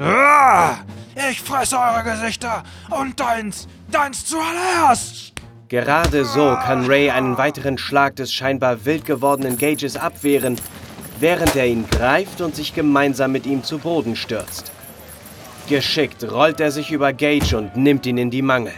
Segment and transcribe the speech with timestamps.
[0.00, 0.78] Ah,
[1.28, 5.34] ich fresse eure Gesichter und deins, deins zuallererst.
[5.68, 10.56] Gerade so kann Ray einen weiteren Schlag des scheinbar wild gewordenen Gages abwehren,
[11.18, 14.72] während er ihn greift und sich gemeinsam mit ihm zu Boden stürzt.
[15.68, 18.72] Geschickt rollt er sich über Gage und nimmt ihn in die Mangel.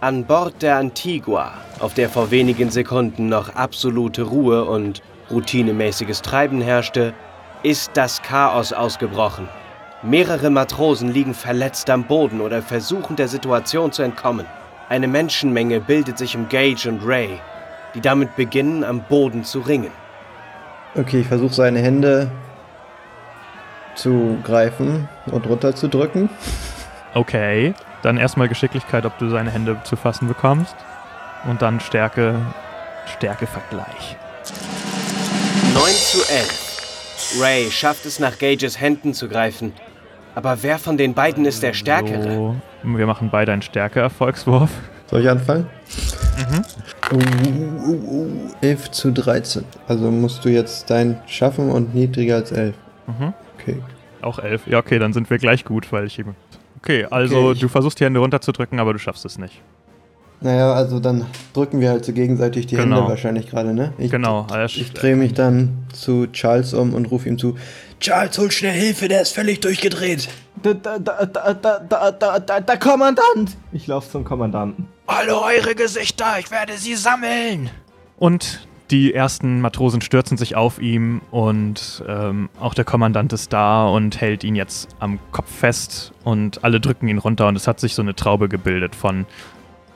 [0.00, 6.60] An Bord der Antigua, auf der vor wenigen Sekunden noch absolute Ruhe und routinemäßiges Treiben
[6.60, 7.14] herrschte,
[7.62, 9.48] ist das Chaos ausgebrochen.
[10.02, 14.46] Mehrere Matrosen liegen verletzt am Boden oder versuchen der Situation zu entkommen.
[14.88, 17.40] Eine Menschenmenge bildet sich um Gage und Ray,
[17.94, 19.90] die damit beginnen, am Boden zu ringen.
[20.94, 22.30] Okay, ich versuche seine Hände
[23.94, 26.28] zu greifen und runterzudrücken.
[27.14, 30.76] Okay, dann erstmal Geschicklichkeit, ob du seine Hände zu fassen bekommst.
[31.48, 32.34] Und dann Stärke,
[33.16, 34.16] Stärkevergleich.
[35.74, 37.40] 9 zu 11.
[37.40, 39.72] Ray schafft es, nach Gages Händen zu greifen.
[40.36, 42.34] Aber wer von den beiden ist der Stärkere?
[42.34, 44.70] So, wir machen beide einen Stärke-Erfolgswurf.
[45.10, 45.66] Soll ich anfangen?
[46.36, 46.64] Mhm.
[47.10, 48.30] Uh, uh, uh,
[48.60, 49.64] 11 zu 13.
[49.88, 52.74] Also musst du jetzt dein schaffen und niedriger als 11.
[53.06, 53.32] Mhm.
[53.58, 53.78] Okay.
[54.20, 54.66] Auch 11.
[54.66, 56.36] Ja, okay, dann sind wir gleich gut, weil ich eben.
[56.82, 59.62] Okay, also Okay, ich- du versuchst die Hände runterzudrücken, aber du schaffst es nicht.
[60.42, 61.24] Naja, also dann
[61.54, 62.96] drücken wir halt so gegenseitig die Genau.
[62.96, 63.94] Hände wahrscheinlich gerade, ne?
[63.96, 64.46] Ich, Genau.
[64.66, 67.56] Ich drehe mich dann zu Charles um und rufe ihm zu.
[68.00, 70.28] Charles, hol schnell Hilfe, der ist völlig durchgedreht.
[70.62, 73.56] Da, da, da, da, da, da, da, der Kommandant!
[73.72, 74.88] Ich laufe zum Kommandanten.
[75.06, 77.70] Alle eure Gesichter, ich werde sie sammeln!
[78.18, 83.86] Und die ersten Matrosen stürzen sich auf ihm und ähm, auch der Kommandant ist da
[83.86, 87.80] und hält ihn jetzt am Kopf fest und alle drücken ihn runter und es hat
[87.80, 89.26] sich so eine Traube gebildet von,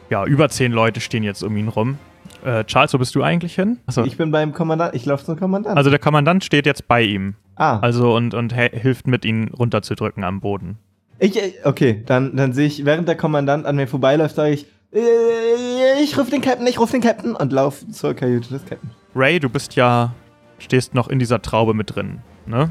[0.08, 1.98] ja, über zehn Leute stehen jetzt um ihn rum
[2.44, 3.78] äh, Charles, wo bist du eigentlich hin?
[3.86, 4.04] Achso.
[4.04, 5.76] Ich bin beim Kommandant, ich laufe zum Kommandanten.
[5.76, 7.34] Also der Kommandant steht jetzt bei ihm.
[7.56, 10.78] ah, Also und, und hilft mit, ihn runterzudrücken am Boden.
[11.18, 14.66] ich, äh, okay, dann, dann sehe ich, während der Kommandant an mir vorbeiläuft, sage ich,
[14.92, 18.90] äh, ich rufe den Captain, ich rufe den Captain und laufe zur Kajüte des Captain.
[19.14, 20.12] Ray, du bist ja,
[20.58, 22.70] stehst noch in dieser Traube mit drin, ne?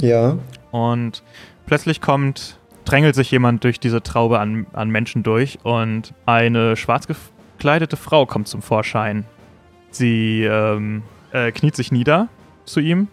[0.00, 0.38] Ja.
[0.70, 1.22] Und
[1.66, 7.06] plötzlich kommt, drängelt sich jemand durch diese Traube an, an Menschen durch und eine schwarz
[7.60, 9.26] gekleidete Frau kommt zum Vorschein.
[9.90, 12.28] Sie ähm, äh, kniet sich nieder
[12.64, 13.08] zu ihm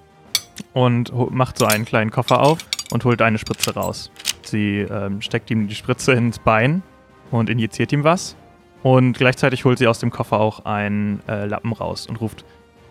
[0.74, 2.60] und macht so einen kleinen Koffer auf
[2.90, 4.10] und holt eine Spritze raus.
[4.44, 6.82] Sie ähm, steckt ihm die Spritze ins Bein
[7.30, 8.38] und injiziert ihm was.
[8.84, 12.46] Und gleichzeitig holt sie aus dem Koffer auch einen äh, Lappen raus und ruft: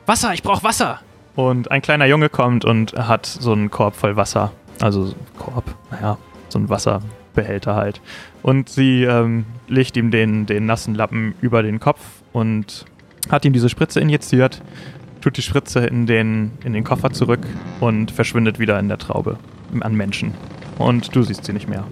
[0.05, 1.01] Wasser, ich brauch Wasser!
[1.37, 4.53] Und ein kleiner Junge kommt und hat so einen Korb voll Wasser.
[4.83, 6.19] Also Korb, naja,
[6.51, 6.69] so ein
[7.37, 8.01] Wasserbehälter halt.
[8.43, 12.01] Und sie ähm, legt ihm den, den nassen Lappen über den Kopf
[12.33, 12.85] und
[13.29, 14.63] hat ihm diese Spritze injiziert,
[15.21, 17.41] tut die Spritze in den, in den Koffer zurück
[17.81, 19.39] und verschwindet wieder in der Traube
[19.81, 20.33] an Menschen.
[20.79, 21.85] Und du siehst sie nicht mehr.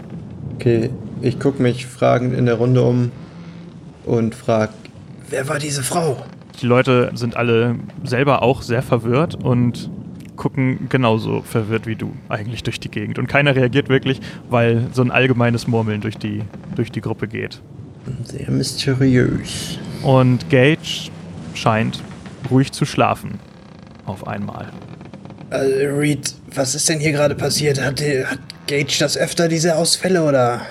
[0.54, 0.90] Okay,
[1.20, 3.10] ich gucke mich fragend in der Runde um
[4.04, 4.70] und frag,
[5.30, 6.24] wer war diese Frau?
[6.60, 9.90] Die Leute sind alle selber auch sehr verwirrt und
[10.36, 13.18] gucken genauso verwirrt wie du eigentlich durch die Gegend.
[13.18, 16.42] Und keiner reagiert wirklich, weil so ein allgemeines Murmeln durch die,
[16.74, 17.60] durch die Gruppe geht.
[18.24, 19.78] Sehr mysteriös.
[20.02, 21.10] Und Gage
[21.54, 22.02] scheint
[22.50, 23.38] ruhig zu schlafen.
[24.04, 24.70] Auf einmal.
[25.50, 27.80] Also, Reed, was ist denn hier gerade passiert?
[27.80, 30.62] Hat, hat Gage das öfter, diese Ausfälle, oder?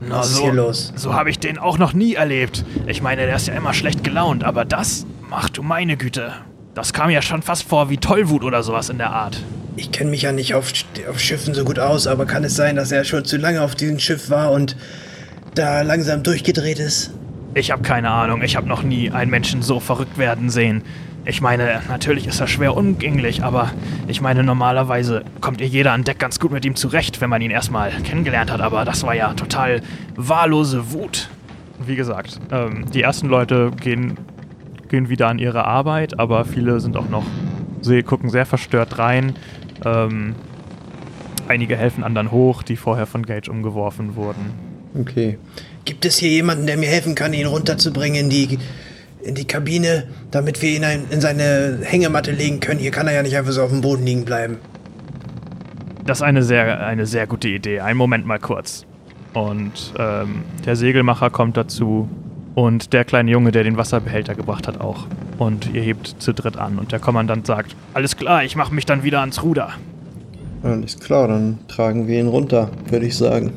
[0.00, 0.92] Na, Was ist so, hier los?
[0.96, 2.64] So habe ich den auch noch nie erlebt.
[2.86, 6.32] Ich meine, der ist ja immer schlecht gelaunt, aber das, ach du meine Güte.
[6.74, 9.40] Das kam ja schon fast vor wie Tollwut oder sowas in der Art.
[9.76, 10.72] Ich kenne mich ja nicht auf,
[11.08, 13.76] auf Schiffen so gut aus, aber kann es sein, dass er schon zu lange auf
[13.76, 14.76] diesem Schiff war und
[15.54, 17.12] da langsam durchgedreht ist?
[17.54, 20.82] Ich habe keine Ahnung, ich habe noch nie einen Menschen so verrückt werden sehen.
[21.24, 23.70] Ich meine, natürlich ist er schwer umgänglich, aber
[24.08, 27.40] ich meine, normalerweise kommt ihr jeder an Deck ganz gut mit ihm zurecht, wenn man
[27.40, 29.80] ihn erstmal kennengelernt hat, aber das war ja total
[30.16, 31.28] wahllose Wut.
[31.86, 34.18] Wie gesagt, ähm, die ersten Leute gehen,
[34.94, 37.24] gehen wieder an ihre Arbeit, aber viele sind auch noch,
[37.80, 39.34] sie gucken sehr verstört rein.
[39.84, 40.36] Ähm,
[41.48, 44.52] einige helfen anderen hoch, die vorher von Gage umgeworfen wurden.
[44.96, 45.36] Okay.
[45.84, 48.58] Gibt es hier jemanden, der mir helfen kann, ihn runterzubringen in die,
[49.24, 52.78] in die Kabine, damit wir ihn ein, in seine Hängematte legen können?
[52.78, 54.58] Hier kann er ja nicht einfach so auf dem Boden liegen bleiben.
[56.06, 57.80] Das ist eine sehr, eine sehr gute Idee.
[57.80, 58.86] Einen Moment mal kurz.
[59.32, 62.08] Und ähm, der Segelmacher kommt dazu
[62.54, 65.06] und der kleine Junge, der den Wasserbehälter gebracht hat, auch.
[65.38, 68.86] Und ihr hebt zu dritt an und der Kommandant sagt, Alles klar, ich mache mich
[68.86, 69.70] dann wieder ans Ruder.
[70.62, 73.52] Alles klar, dann tragen wir ihn runter, würde ich sagen.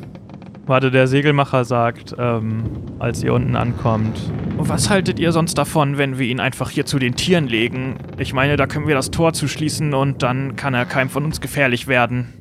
[0.66, 2.64] warte, der Segelmacher sagt, ähm,
[2.98, 4.18] als ihr unten ankommt,
[4.58, 7.94] Und was haltet ihr sonst davon, wenn wir ihn einfach hier zu den Tieren legen?
[8.18, 11.40] Ich meine, da können wir das Tor zuschließen und dann kann er keinem von uns
[11.40, 12.34] gefährlich werden.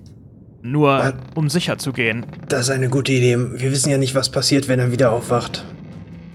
[0.63, 1.13] Nur Was?
[1.36, 2.25] um sicher zu gehen.
[2.50, 3.38] Das ist eine gute Idee.
[3.38, 5.63] Wir wissen ja nicht, was passiert, wenn er wieder aufwacht.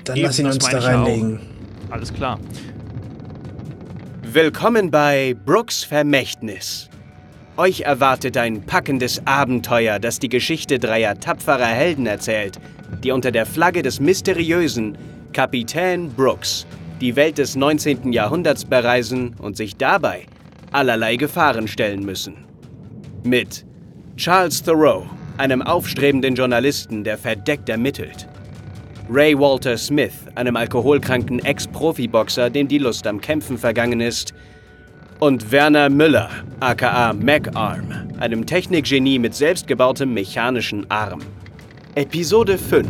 [0.05, 0.85] Dann Eben, lass ihn uns da ja auch.
[0.85, 1.41] reinlegen.
[1.91, 2.39] Alles klar.
[4.23, 6.89] Willkommen bei Brooks Vermächtnis.
[7.57, 12.59] Euch erwartet ein packendes Abenteuer, das die Geschichte dreier tapferer Helden erzählt,
[13.05, 14.97] die unter der Flagge des mysteriösen
[15.33, 16.67] Kapitän Brooks
[17.01, 18.13] die Welt des 19.
[18.13, 20.27] Jahrhunderts bereisen und sich dabei
[20.71, 22.45] allerlei Gefahren stellen müssen.
[23.25, 23.67] Mit
[24.17, 25.07] Charles Thoreau,
[25.37, 28.29] einem aufstrebenden Journalisten, der verdeckt ermittelt.
[29.11, 34.33] Ray Walter Smith, einem alkoholkranken Ex-Profiboxer, dem die Lust am Kämpfen vergangen ist.
[35.19, 41.21] Und Werner Müller, aka MacArm, einem Technikgenie mit selbstgebautem mechanischen Arm.
[41.95, 42.89] Episode 5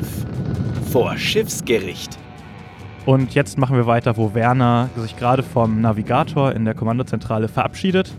[0.93, 2.19] Vor Schiffsgericht.
[3.07, 8.13] Und jetzt machen wir weiter, wo Werner sich gerade vom Navigator in der Kommandozentrale verabschiedet.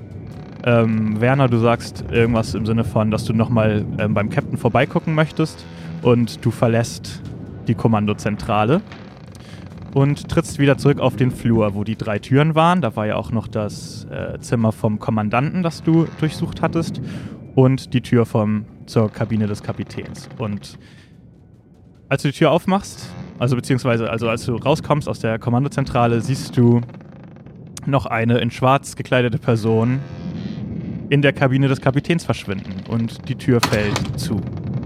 [0.65, 5.13] Ähm, Werner, du sagst irgendwas im Sinne von, dass du nochmal ähm, beim Captain vorbeigucken
[5.13, 5.63] möchtest
[6.01, 7.21] und du verlässt
[7.67, 8.81] die Kommandozentrale
[9.93, 12.81] und trittst wieder zurück auf den Flur, wo die drei Türen waren.
[12.81, 17.01] Da war ja auch noch das äh, Zimmer vom Kommandanten, das du durchsucht hattest
[17.55, 20.29] und die Tür vom, zur Kabine des Kapitäns.
[20.37, 20.77] Und
[22.09, 26.57] als du die Tür aufmachst, also beziehungsweise also als du rauskommst aus der Kommandozentrale, siehst
[26.57, 26.81] du
[27.85, 29.99] noch eine in schwarz gekleidete Person
[31.09, 34.39] in der Kabine des Kapitäns verschwinden und die Tür fällt zu.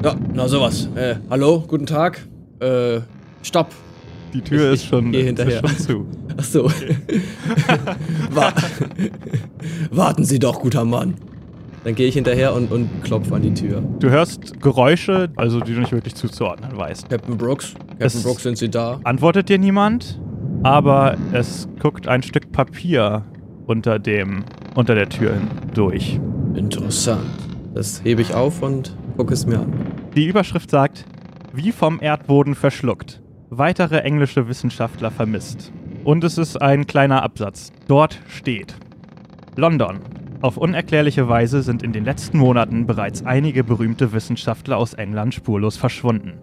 [0.03, 0.89] Ja, na sowas.
[0.95, 2.27] Äh, hallo, guten Tag.
[2.59, 3.01] Äh,
[3.43, 3.69] stopp.
[4.33, 5.59] Die Tür Ich- ist schon, geh ist hinterher.
[5.59, 6.05] schon zu.
[6.37, 6.65] Ach so.
[8.31, 8.51] Wa
[9.91, 11.15] Warten Sie doch, guter Mann.
[11.83, 13.81] Dann gehe ich hinterher und, und klopfe an die Tür.
[13.99, 17.09] Du hörst Geräusche, also die du nicht wirklich zuzuordnen weißt.
[17.09, 17.73] Captain Brooks?
[17.75, 18.99] Captain Es- Brooks, sind Sie da?
[19.03, 20.19] Antwortet dir niemand,
[20.63, 23.23] aber es guckt ein Stück Papier
[23.67, 24.43] unter dem
[24.75, 26.19] unter der Tür hindurch.
[26.55, 27.21] Interessant.
[27.73, 29.71] Das hebe ich auf und gucke es mir an.
[30.15, 31.05] Die Überschrift sagt,
[31.57, 33.19] wie vom Erdboden verschluckt.
[33.49, 35.73] Weitere englische Wissenschaftler vermisst.
[36.03, 37.71] Und es ist ein kleiner Absatz.
[37.87, 38.75] Dort steht
[39.55, 39.99] London.
[40.41, 45.77] Auf unerklärliche Weise sind in den letzten Monaten bereits einige berühmte Wissenschaftler aus England spurlos
[45.77, 46.33] verschwunden.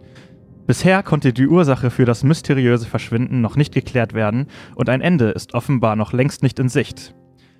[0.66, 5.30] Bisher konnte die Ursache für das mysteriöse Verschwinden noch nicht geklärt werden und ein Ende
[5.30, 7.14] ist offenbar noch längst nicht in Sicht.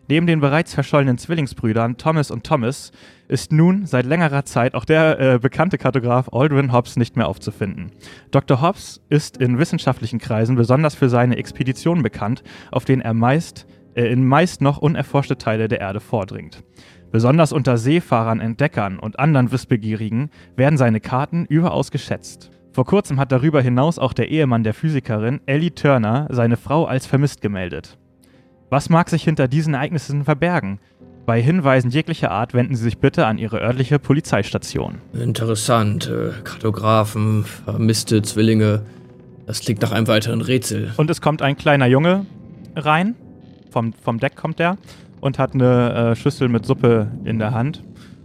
[0.09, 2.91] Neben den bereits verschollenen Zwillingsbrüdern Thomas und Thomas
[3.29, 7.91] ist nun seit längerer Zeit auch der äh, bekannte Kartograf Aldrin Hobbs nicht mehr aufzufinden.
[8.31, 8.61] Dr.
[8.61, 14.07] Hobbs ist in wissenschaftlichen Kreisen besonders für seine Expeditionen bekannt, auf denen er meist äh,
[14.07, 16.63] in meist noch unerforschte Teile der Erde vordringt.
[17.11, 22.51] Besonders unter Seefahrern, Entdeckern und anderen Wissbegierigen werden seine Karten überaus geschätzt.
[22.73, 27.07] Vor kurzem hat darüber hinaus auch der Ehemann der Physikerin Ellie Turner seine Frau als
[27.07, 27.99] vermisst gemeldet.
[28.69, 30.81] Was mag sich hinter diesen Ereignissen verbergen?
[31.27, 34.97] Bei Hinweisen jeglicher Art wenden Sie sich bitte an Ihre örtliche Polizeistation.
[35.15, 36.07] Interessant.
[36.11, 38.83] Äh, Kartografen, vermisste Zwillinge.
[39.47, 40.93] Das klingt nach einem weiteren Rätsel.
[40.97, 42.27] Und es kommt ein kleiner Junge
[42.77, 43.15] rein,
[43.71, 44.77] vom, vom Deck kommt er,
[45.21, 47.83] und hat eine äh, Schüssel mit Suppe in der Hand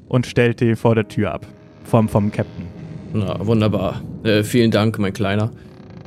[0.10, 1.46] und stellt die vor der Tür ab.
[1.86, 2.68] Vom, vom Captain.
[3.14, 4.02] Na, wunderbar.
[4.24, 5.52] Äh, vielen Dank, mein Kleiner.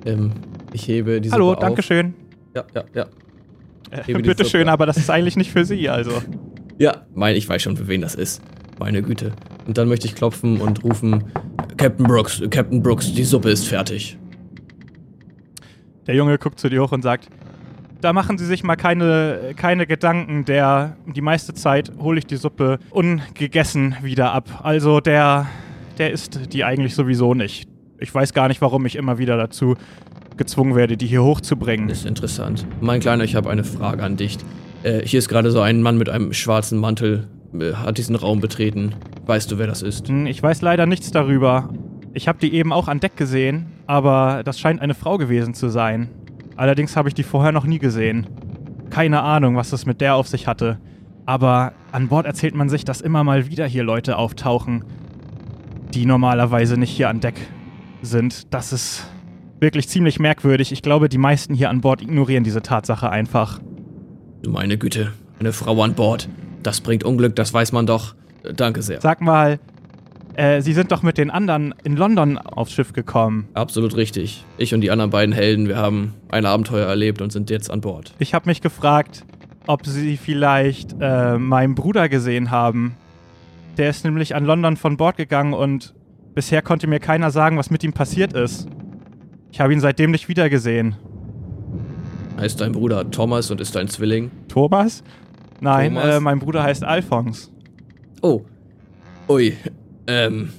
[0.04, 0.32] Ähm,
[0.72, 1.58] ich hebe diese Hallo, auf.
[1.58, 2.14] danke schön.
[2.54, 3.06] Ja, ja, ja.
[3.90, 4.72] Äh, bitte schön, Suppe.
[4.72, 6.22] aber das ist eigentlich nicht für Sie, also.
[6.82, 8.42] Ja, mein, ich weiß schon, für wen das ist.
[8.80, 9.30] Meine Güte.
[9.68, 11.22] Und dann möchte ich klopfen und rufen:
[11.76, 14.18] Captain Brooks, Captain Brooks, die Suppe ist fertig.
[16.08, 17.28] Der Junge guckt zu dir hoch und sagt,
[18.00, 22.34] da machen Sie sich mal keine, keine Gedanken, der die meiste Zeit hole ich die
[22.34, 24.62] Suppe ungegessen wieder ab.
[24.64, 25.46] Also der,
[25.98, 27.68] der isst die eigentlich sowieso nicht.
[28.00, 29.76] Ich weiß gar nicht, warum ich immer wieder dazu
[30.36, 31.88] gezwungen werde, die hier hochzubringen.
[31.90, 32.66] Ist interessant.
[32.80, 34.38] Mein Kleiner, ich habe eine Frage an dich.
[34.82, 38.40] Äh, hier ist gerade so ein Mann mit einem schwarzen Mantel, äh, hat diesen Raum
[38.40, 38.94] betreten.
[39.26, 40.08] Weißt du, wer das ist?
[40.08, 41.68] Hm, Ich weiß leider nichts darüber.
[42.14, 45.68] Ich habe die eben auch an Deck gesehen, aber das scheint eine Frau gewesen zu
[45.68, 46.08] sein.
[46.56, 48.26] Allerdings habe ich die vorher noch nie gesehen.
[48.90, 50.78] Keine Ahnung, was es mit der auf sich hatte.
[51.24, 54.84] Aber an Bord erzählt man sich, dass immer mal wieder hier Leute auftauchen,
[55.94, 57.36] die normalerweise nicht hier an Deck
[58.02, 58.52] sind.
[58.52, 59.06] Das ist
[59.60, 60.72] wirklich ziemlich merkwürdig.
[60.72, 63.60] Ich glaube, die meisten hier an Bord ignorieren diese Tatsache einfach.
[64.42, 66.28] Du meine Güte, eine Frau an Bord.
[66.64, 68.14] Das bringt Unglück, das weiß man doch.
[68.56, 69.00] Danke sehr.
[69.00, 69.60] Sag mal,
[70.34, 73.46] äh, Sie sind doch mit den anderen in London aufs Schiff gekommen.
[73.54, 74.44] Absolut richtig.
[74.58, 77.80] Ich und die anderen beiden Helden, wir haben ein Abenteuer erlebt und sind jetzt an
[77.80, 78.14] Bord.
[78.18, 79.24] Ich habe mich gefragt,
[79.68, 82.96] ob Sie vielleicht äh, meinen Bruder gesehen haben.
[83.78, 85.94] Der ist nämlich an London von Bord gegangen und
[86.34, 88.66] bisher konnte mir keiner sagen, was mit ihm passiert ist.
[89.52, 90.96] Ich habe ihn seitdem nicht wiedergesehen.
[92.42, 94.32] Heißt dein Bruder Thomas und ist dein Zwilling?
[94.48, 95.04] Thomas?
[95.60, 96.16] Nein, Thomas?
[96.16, 97.52] Äh, mein Bruder heißt Alphons.
[98.20, 98.40] Oh.
[99.28, 99.56] Ui.
[100.08, 100.52] Ähm,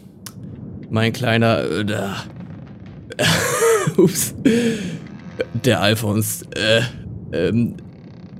[0.90, 2.24] mein kleiner, äh, da.
[3.98, 4.34] Ups.
[5.66, 6.84] Der Alphons, äh,
[7.34, 7.76] ähm,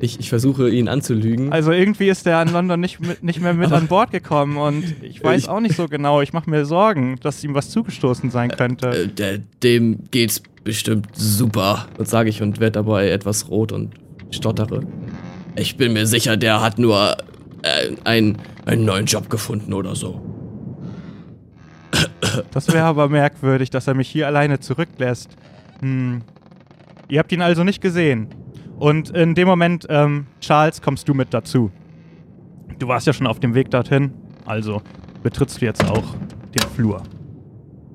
[0.04, 1.52] ich, ich versuche ihn anzulügen.
[1.54, 4.84] Also irgendwie ist der in London nicht, mit, nicht mehr mit an Bord gekommen und
[5.02, 6.22] ich weiß Ich- auch nicht so genau.
[6.22, 9.10] Ich mache mir Sorgen, dass ihm was zugestoßen sein könnte.
[9.18, 13.94] Äh, dem geht's bestimmt super, sage ich und werde dabei etwas rot und
[14.32, 14.82] stottere.
[15.56, 17.16] Ich bin mir sicher, der hat nur
[17.62, 20.22] äh, einen, einen neuen Job gefunden oder so.
[22.52, 25.30] Das wäre aber merkwürdig, dass er mich hier alleine zurücklässt.
[25.82, 26.22] Hm.
[27.10, 28.28] Ihr habt ihn also nicht gesehen.
[28.78, 31.72] Und in dem Moment, ähm, Charles, kommst du mit dazu.
[32.80, 34.12] Du warst ja schon auf dem Weg dorthin,
[34.46, 34.82] also
[35.22, 36.16] betrittst du jetzt auch
[36.54, 37.04] den Flur.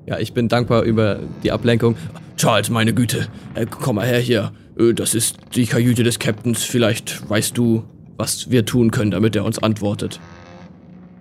[0.05, 1.95] Ja, ich bin dankbar über die Ablenkung.
[2.37, 4.51] Charles, meine Güte, äh, komm mal her hier.
[4.79, 6.63] Äh, das ist die Kajüte des Captains.
[6.63, 7.83] Vielleicht weißt du,
[8.17, 10.19] was wir tun können, damit er uns antwortet.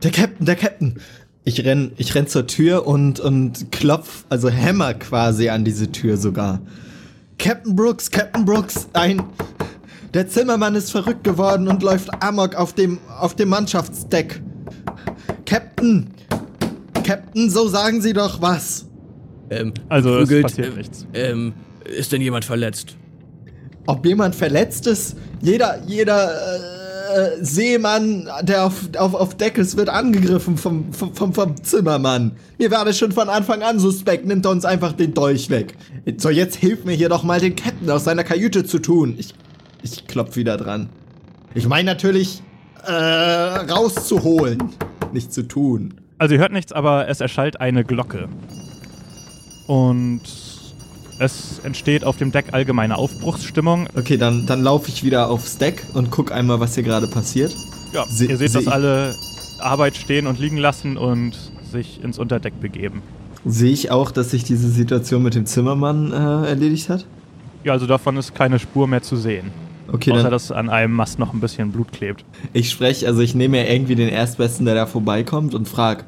[0.02, 1.00] Der Captain, der Captain.
[1.44, 6.16] Ich renn, ich renn zur Tür und, und klopf, also hämmer quasi an diese Tür
[6.16, 6.60] sogar.
[7.38, 9.22] Captain Brooks, Captain Brooks, ein.
[10.14, 14.40] Der Zimmermann ist verrückt geworden und läuft Amok auf dem, auf dem Mannschaftsdeck.
[15.46, 16.10] Captain!
[17.04, 18.86] Captain, so sagen Sie doch was.
[19.50, 21.06] Ähm, Also es prügelt, passiert nichts.
[21.14, 21.54] Ähm,
[21.84, 22.96] ist denn jemand verletzt?
[23.86, 25.16] Ob jemand verletzt ist?
[25.40, 26.77] Jeder, jeder äh,
[27.40, 32.32] Seemann, der auf, auf, auf Deck ist, wird angegriffen vom, vom, vom, vom Zimmermann.
[32.58, 35.76] Mir war das schon von Anfang an suspekt, nimmt er uns einfach den Dolch weg.
[36.18, 39.14] So, jetzt hilf mir hier doch mal den Captain aus seiner Kajüte zu tun.
[39.18, 39.34] Ich,
[39.82, 40.88] ich klopf wieder dran.
[41.54, 42.42] Ich meine natürlich,
[42.86, 44.62] äh, rauszuholen,
[45.12, 45.94] nicht zu tun.
[46.18, 48.28] Also ihr hört nichts, aber es erschallt eine Glocke.
[49.66, 50.22] Und
[51.18, 53.88] es entsteht auf dem Deck allgemeine Aufbruchsstimmung.
[53.96, 57.54] Okay, dann, dann laufe ich wieder aufs Deck und guck einmal, was hier gerade passiert.
[57.92, 59.14] Ja, Se- ihr seht, seh dass alle
[59.60, 61.32] Arbeit stehen und liegen lassen und
[61.70, 63.02] sich ins Unterdeck begeben.
[63.44, 67.06] Sehe ich auch, dass sich diese Situation mit dem Zimmermann äh, erledigt hat?
[67.64, 69.50] Ja, also davon ist keine Spur mehr zu sehen.
[69.90, 72.24] Okay, außer dann, dass an einem Mast noch ein bisschen Blut klebt.
[72.52, 76.04] ich spreche, also ich nehme ja irgendwie den Erstbesten, der da vorbeikommt und frag,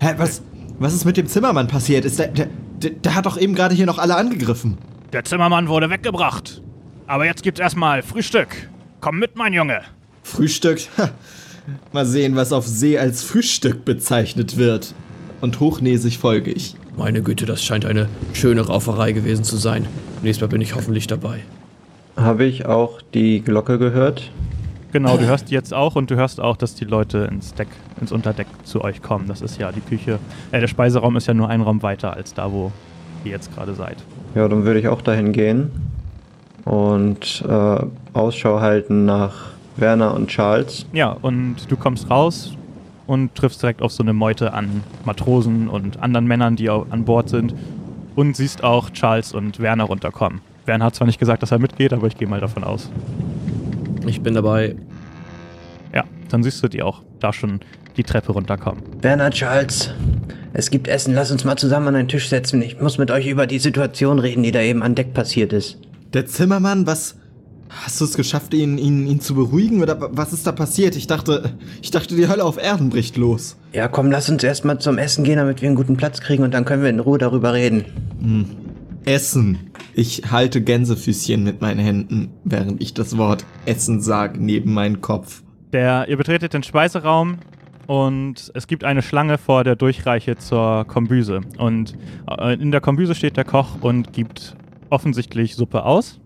[0.00, 0.42] hä, was,
[0.78, 2.04] was ist mit dem Zimmermann passiert?
[2.04, 2.48] Ist der, der,
[2.86, 4.78] der, der hat doch eben gerade hier noch alle angegriffen.
[5.12, 6.62] Der Zimmermann wurde weggebracht.
[7.06, 8.68] Aber jetzt gibt's erstmal Frühstück.
[9.00, 9.82] Komm mit, mein Junge.
[10.22, 11.10] Frühstück, ha,
[11.92, 14.94] mal sehen, was auf See als Frühstück bezeichnet wird.
[15.40, 16.76] Und hochnäsig folge ich.
[16.96, 19.86] Meine Güte, das scheint eine schöne Rauferei gewesen zu sein.
[20.22, 21.40] Nächstes Mal bin ich hoffentlich dabei.
[22.16, 24.30] Habe ich auch die Glocke gehört?
[24.96, 27.68] Genau, du hörst die jetzt auch und du hörst auch, dass die Leute ins Deck,
[28.00, 29.28] ins Unterdeck zu euch kommen.
[29.28, 30.18] Das ist ja die Küche.
[30.52, 32.72] Äh, der Speiseraum ist ja nur ein Raum weiter als da, wo
[33.22, 33.98] ihr jetzt gerade seid.
[34.34, 35.70] Ja, dann würde ich auch dahin gehen
[36.64, 37.78] und äh,
[38.14, 39.34] Ausschau halten nach
[39.76, 40.86] Werner und Charles.
[40.94, 42.56] Ja, und du kommst raus
[43.06, 47.28] und triffst direkt auf so eine Meute an Matrosen und anderen Männern, die an Bord
[47.28, 47.54] sind.
[48.14, 50.40] Und siehst auch Charles und Werner runterkommen.
[50.64, 52.90] Werner hat zwar nicht gesagt, dass er mitgeht, aber ich gehe mal davon aus.
[54.06, 54.76] Ich bin dabei.
[55.94, 57.60] Ja, dann siehst du die auch da schon
[57.96, 58.82] die Treppe runterkommen.
[59.00, 59.90] Werner Charles,
[60.52, 61.14] es gibt Essen.
[61.14, 62.62] Lass uns mal zusammen an einen Tisch setzen.
[62.62, 65.78] Ich muss mit euch über die Situation reden, die da eben an Deck passiert ist.
[66.12, 67.16] Der Zimmermann, was.
[67.68, 69.82] Hast du es geschafft, ihn, ihn, ihn zu beruhigen?
[69.82, 70.94] Oder was ist da passiert?
[70.94, 73.56] Ich dachte, ich dachte, die Hölle auf Erden bricht los.
[73.72, 76.54] Ja, komm, lass uns erstmal zum Essen gehen, damit wir einen guten Platz kriegen und
[76.54, 77.84] dann können wir in Ruhe darüber reden.
[79.06, 79.70] Essen.
[79.94, 85.42] Ich halte Gänsefüßchen mit meinen Händen, während ich das Wort Essen sage, neben meinen Kopf.
[85.72, 87.38] Der, ihr betretet den Speiseraum
[87.86, 91.40] und es gibt eine Schlange vor der Durchreiche zur Kombüse.
[91.56, 91.96] Und
[92.28, 94.56] äh, in der Kombüse steht der Koch und gibt
[94.90, 96.20] offensichtlich Suppe aus.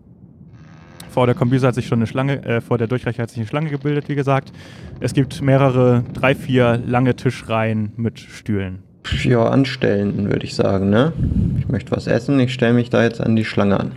[1.10, 3.46] Vor der Kombüse hat sich schon eine Schlange, äh, vor der Durchreiche hat sich eine
[3.46, 4.52] Schlange gebildet, wie gesagt.
[5.00, 8.84] Es gibt mehrere, drei, vier lange Tischreihen mit Stühlen.
[9.24, 11.12] Ja, anstellen, würde ich sagen, ne?
[11.58, 13.92] Ich möchte was essen, ich stelle mich da jetzt an die Schlange an.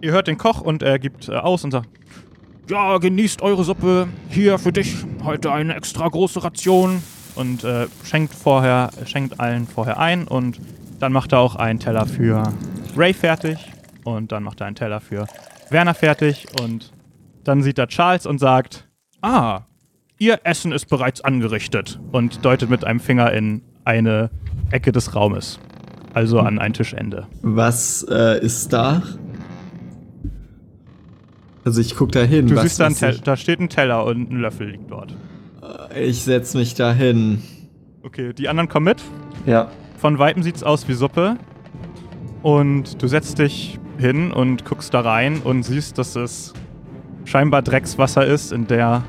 [0.00, 1.88] Ihr hört den Koch und er gibt äh, aus und sagt,
[2.68, 4.08] Ja, genießt eure Suppe.
[4.28, 4.96] Hier für dich.
[5.24, 7.02] Heute eine extra große Ration.
[7.34, 10.58] und äh, schenkt vorher, schenkt allen vorher ein und
[11.00, 12.42] dann macht er auch einen Teller für
[12.96, 13.58] Ray fertig
[14.04, 15.26] und dann macht er einen Teller für
[15.68, 16.92] Werner fertig und
[17.44, 18.88] dann sieht er Charles und sagt,
[19.20, 19.62] Ah,
[20.18, 22.00] ihr Essen ist bereits angerichtet.
[22.12, 24.30] und deutet mit einem Finger in eine
[24.70, 25.58] Ecke des Raumes,
[26.12, 27.26] also an ein Tischende.
[27.42, 29.02] Was äh, ist da?
[31.64, 32.46] Also ich guck da hin.
[32.46, 34.90] Du was, siehst da, einen was Tel- da steht ein Teller und ein Löffel liegt
[34.90, 35.14] dort.
[35.94, 37.42] ich, ich setz mich da hin.
[38.02, 39.02] Okay, die anderen kommen mit.
[39.46, 41.36] Ja, Von Weitem sieht's aus wie Suppe.
[42.42, 46.52] Und du setzt dich hin und guckst da rein und siehst, dass es
[47.24, 49.02] scheinbar Dreckswasser ist, in der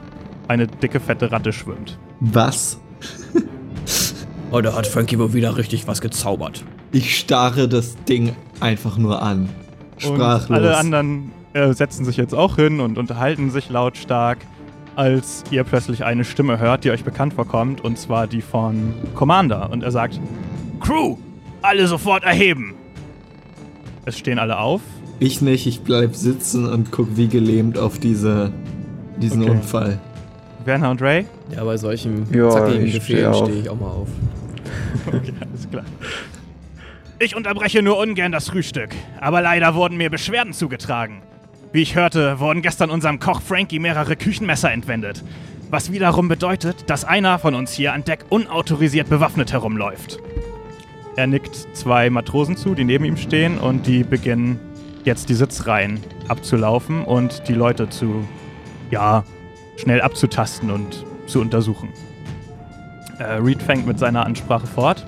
[0.48, 2.00] eine dicke, fette Ratte schwimmt.
[2.20, 2.80] Was?
[4.52, 6.64] Oh, da hat Frankie wohl wieder richtig was gezaubert.
[6.92, 9.50] Ich starre das Ding einfach nur an.
[9.98, 10.50] Sprachlos.
[10.50, 14.38] Und alle anderen äh, setzen sich jetzt auch hin und unterhalten sich lautstark,
[14.96, 19.70] als ihr plötzlich eine Stimme hört, die euch bekannt vorkommt, und zwar die von Commander.
[19.70, 20.20] Und er sagt,
[20.80, 21.18] Crew,
[21.62, 22.76] alle sofort erheben.
[24.06, 24.82] es stehen alle auf.
[25.20, 28.52] Ich nicht, ich bleib sitzen und guck wie gelähmt auf diese,
[29.20, 29.52] diesen Okay.
[29.52, 30.00] Unfall.
[30.68, 31.26] Werner und Ray?
[31.56, 34.10] Ja, bei solchen Ja, zackigen ich steh Befehlen stehe ich auch mal auf.
[35.08, 35.86] Okay, alles klar.
[37.20, 38.90] Ich unterbreche nur ungern das Frühstück,
[39.22, 41.22] aber leider wurden mir Beschwerden zugetragen.
[41.72, 45.24] Wie ich hörte, wurden gestern unserem Koch Frankie mehrere Küchenmesser entwendet.
[45.70, 50.20] Was wiederum bedeutet, dass einer von uns hier an Deck unautorisiert bewaffnet herumläuft.
[51.16, 54.60] Er nickt zwei Matrosen zu, die neben ihm stehen, und die beginnen
[55.04, 58.28] jetzt die Sitzreihen abzulaufen und die Leute zu,
[58.92, 59.24] ja,
[59.78, 61.90] schnell abzutasten und zu untersuchen.
[63.20, 65.06] Äh, Reed fängt mit seiner Ansprache fort.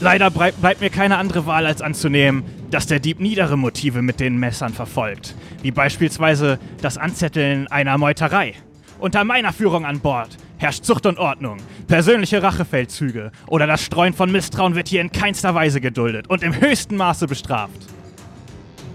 [0.00, 4.18] Leider brei- bleibt mir keine andere Wahl, als anzunehmen, dass der Dieb niedere Motive mit
[4.20, 8.54] den Messern verfolgt, wie beispielsweise das Anzetteln einer Meuterei.
[8.98, 14.30] Unter meiner Führung an Bord herrscht Zucht und Ordnung, persönliche Rachefeldzüge oder das Streuen von
[14.30, 17.86] Misstrauen wird hier in keinster Weise geduldet und im höchsten Maße bestraft.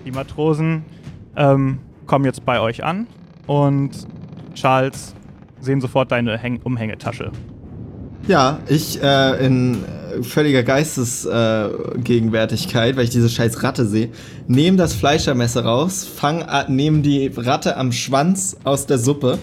[0.06, 0.86] Die Matrosen
[1.36, 3.08] ähm, kommen jetzt bei euch an
[3.48, 3.92] und
[4.56, 5.14] Charles
[5.62, 7.32] sehen sofort deine Häng Umhängetasche.
[8.28, 9.84] Ja, ich äh, in
[10.24, 14.10] völliger Geistesgegenwärtigkeit, äh, weil ich diese scheiß Ratte sehe,
[14.48, 19.38] nehme das Fleischermesser raus, fang, nehme die Ratte am Schwanz aus der Suppe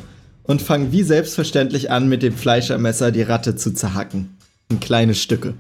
[0.45, 4.37] und fang wie selbstverständlich an, mit dem Fleischermesser die Ratte zu zerhacken.
[4.71, 5.54] In kleine Stücke.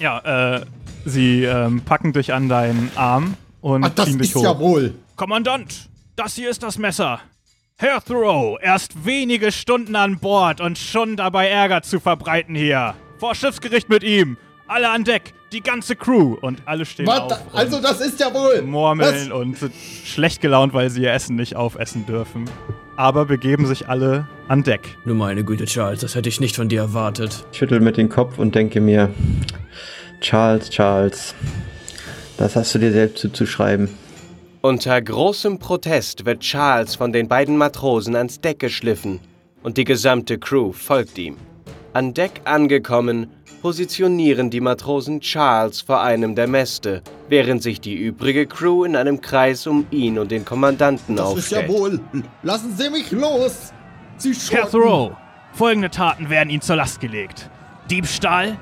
[0.00, 0.60] Ja, äh,
[1.04, 4.42] sie ähm, packen dich an deinen Arm und Ach, ziehen dich ist hoch.
[4.42, 4.94] ja wohl.
[5.16, 7.20] Kommandant, das hier ist das Messer.
[7.80, 12.96] Herr Thoreau, erst wenige Stunden an Bord und schon dabei Ärger zu verbreiten hier.
[13.18, 14.36] Vor Schiffsgericht mit ihm.
[14.66, 16.36] Alle an Deck, die ganze Crew.
[16.40, 18.62] Und alle stehen Was, auf also das ist ja wohl.
[18.62, 19.72] murmeln und sind
[20.04, 22.50] schlecht gelaunt, weil sie ihr Essen nicht aufessen dürfen.
[22.96, 24.98] Aber begeben sich alle an Deck.
[25.04, 27.46] Nur meine Güte, Charles, das hätte ich nicht von dir erwartet.
[27.52, 29.14] Ich schüttel mit dem Kopf und denke mir,
[30.20, 31.32] Charles, Charles,
[32.38, 33.88] das hast du dir selbst zuzuschreiben.
[34.60, 39.20] Unter großem Protest wird Charles von den beiden Matrosen ans Deck geschliffen
[39.62, 41.36] und die gesamte Crew folgt ihm.
[41.92, 43.30] An Deck angekommen,
[43.62, 49.20] positionieren die Matrosen Charles vor einem der Mäste, während sich die übrige Crew in einem
[49.20, 51.78] Kreis um ihn und den Kommandanten Das ist ja aufstellt.
[51.80, 52.00] wohl.
[52.42, 53.72] Lassen Sie mich los.
[54.16, 54.32] Sie.
[54.32, 55.16] Thoreau,
[55.52, 57.48] folgende Taten werden Ihnen zur Last gelegt.
[57.90, 58.56] Diebstahl,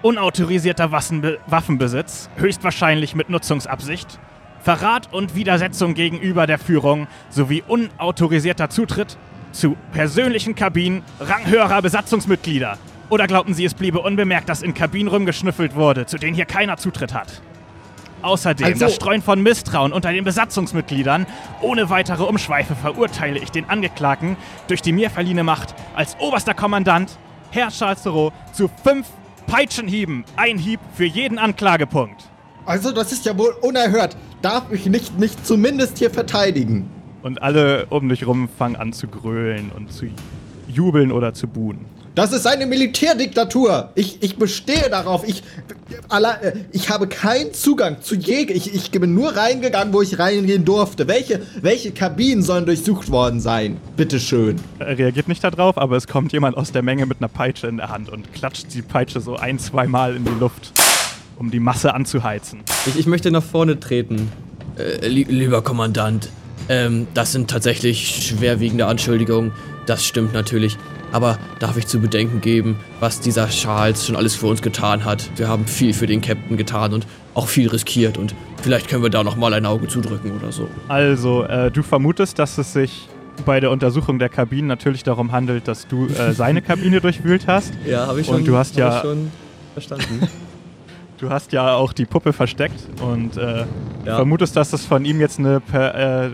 [0.00, 4.18] unautorisierter Waffenbesitz, höchstwahrscheinlich mit Nutzungsabsicht,
[4.62, 9.16] Verrat und Widersetzung gegenüber der Führung sowie unautorisierter Zutritt
[9.50, 12.78] zu persönlichen Kabinen ranghöherer Besatzungsmitglieder.
[13.10, 16.76] Oder glaubten Sie, es bliebe unbemerkt, dass in Kabinen rumgeschnüffelt wurde, zu denen hier keiner
[16.76, 17.42] Zutritt hat?
[18.22, 21.26] Außerdem Also- das Streuen von Misstrauen unter den Besatzungsmitgliedern.
[21.60, 24.36] Ohne weitere Umschweife verurteile ich den Angeklagten
[24.68, 27.18] durch die mir verliehene Macht als oberster Kommandant,
[27.50, 29.08] Herr Charles Thoreau, zu fünf
[29.48, 30.24] Peitschenhieben.
[30.36, 32.28] Ein Hieb für jeden Anklagepunkt.
[32.64, 34.16] Also das ist ja wohl unerhört.
[34.40, 36.88] Darf ich nicht mich zumindest hier verteidigen?
[37.22, 40.06] Und alle um dich rum fangen an zu grölen und zu
[40.68, 41.86] jubeln oder zu buhen.
[42.14, 43.90] Das ist eine Militärdiktatur.
[43.94, 45.26] Ich, ich bestehe darauf.
[45.26, 45.42] Ich,
[46.10, 48.54] äh, ich habe keinen Zugang zu Jäger.
[48.54, 51.08] Ich, ich bin nur reingegangen, wo ich reingehen durfte.
[51.08, 53.78] Welche, welche Kabinen sollen durchsucht worden sein?
[53.96, 54.56] Bitteschön.
[54.78, 57.78] Er reagiert nicht darauf, aber es kommt jemand aus der Menge mit einer Peitsche in
[57.78, 60.72] der Hand und klatscht die Peitsche so ein, zweimal in die Luft,
[61.42, 62.60] um die Masse anzuheizen.
[62.86, 64.30] Ich, ich möchte nach vorne treten.
[64.78, 66.28] Äh, li lieber Kommandant,
[66.68, 69.50] ähm, das sind tatsächlich schwerwiegende Anschuldigungen.
[69.86, 70.78] Das stimmt natürlich.
[71.10, 75.28] Aber darf ich zu bedenken geben, was dieser Charles schon alles für uns getan hat?
[75.36, 79.10] Wir haben viel für den Captain getan und auch viel riskiert und vielleicht können wir
[79.10, 80.68] da noch mal ein Auge zudrücken oder so.
[80.88, 83.08] Also, äh, du vermutest, dass es sich
[83.44, 87.72] bei der Untersuchung der Kabinen natürlich darum handelt, dass du äh, seine Kabine durchwühlt hast.
[87.84, 89.30] Ja, habe ich Und du hast ja- ich schon
[89.74, 90.28] verstanden.
[91.22, 93.64] Du hast ja auch die Puppe versteckt und äh,
[94.04, 94.16] Ja.
[94.16, 96.30] vermutest, dass das von ihm jetzt eine per, äh,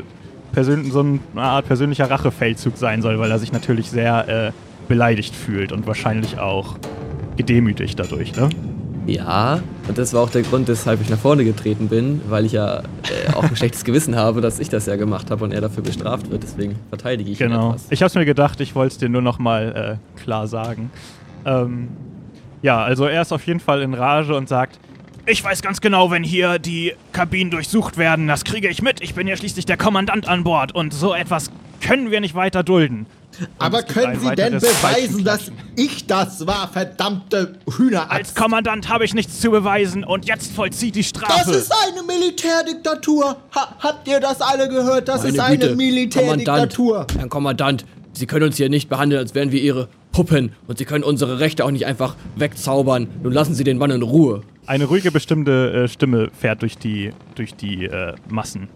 [0.52, 4.52] persön so eine Art persönlicher Rachefeldzug sein soll, weil er sich natürlich sehr äh,
[4.88, 6.78] beleidigt fühlt und wahrscheinlich auch
[7.36, 8.48] gedemütigt dadurch, ne?
[9.06, 12.52] Ja, und das war auch der Grund, weshalb ich nach vorne getreten bin, weil ich
[12.52, 15.60] ja äh, auch ein schlechtes Gewissen habe, dass ich das ja gemacht habe und er
[15.60, 16.42] dafür bestraft wird.
[16.44, 17.68] Deswegen verteidige ich ihn Genau.
[17.72, 17.88] etwas.
[17.90, 20.90] Ich hab's mir gedacht, ich wollte es dir nur noch mal äh, klar sagen.
[21.44, 21.88] Ähm,
[22.62, 24.78] ja, also er ist auf jeden Fall in Rage und sagt,
[25.26, 29.00] Ich weiß ganz genau, wenn hier die Kabinen durchsucht werden, das kriege ich mit.
[29.02, 32.62] Ich bin ja schließlich der Kommandant an Bord und so etwas können wir nicht weiter
[32.62, 33.06] dulden.
[33.58, 38.10] Aber es gibt können Sie denn beweisen, dass ich das war, verdammte Hühnerarzt?
[38.10, 41.52] Als Kommandant habe ich nichts zu beweisen und jetzt vollzieht die Das Strafe.
[41.52, 43.36] ist eine Militärdiktatur.
[43.54, 45.06] Ha habt ihr das alle gehört?
[45.08, 46.92] Das ist Meine eine Güte, Militärdiktatur.
[47.06, 47.84] Kommandant, Herr Kommandant,
[48.18, 50.50] Sie können uns hier nicht behandeln, als wären wir Ihre Puppen.
[50.66, 53.06] Und Sie können unsere Rechte auch nicht einfach wegzaubern.
[53.22, 54.42] Nun lassen Sie den Mann in Ruhe.
[54.66, 58.68] Eine ruhige, bestimmte äh, Stimme fährt durch die, durch die äh, Massen.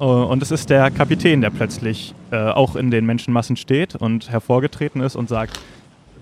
[0.00, 4.30] Äh, und es ist der Kapitän, der plötzlich äh, auch in den Menschenmassen steht und
[4.30, 5.60] hervorgetreten ist und sagt,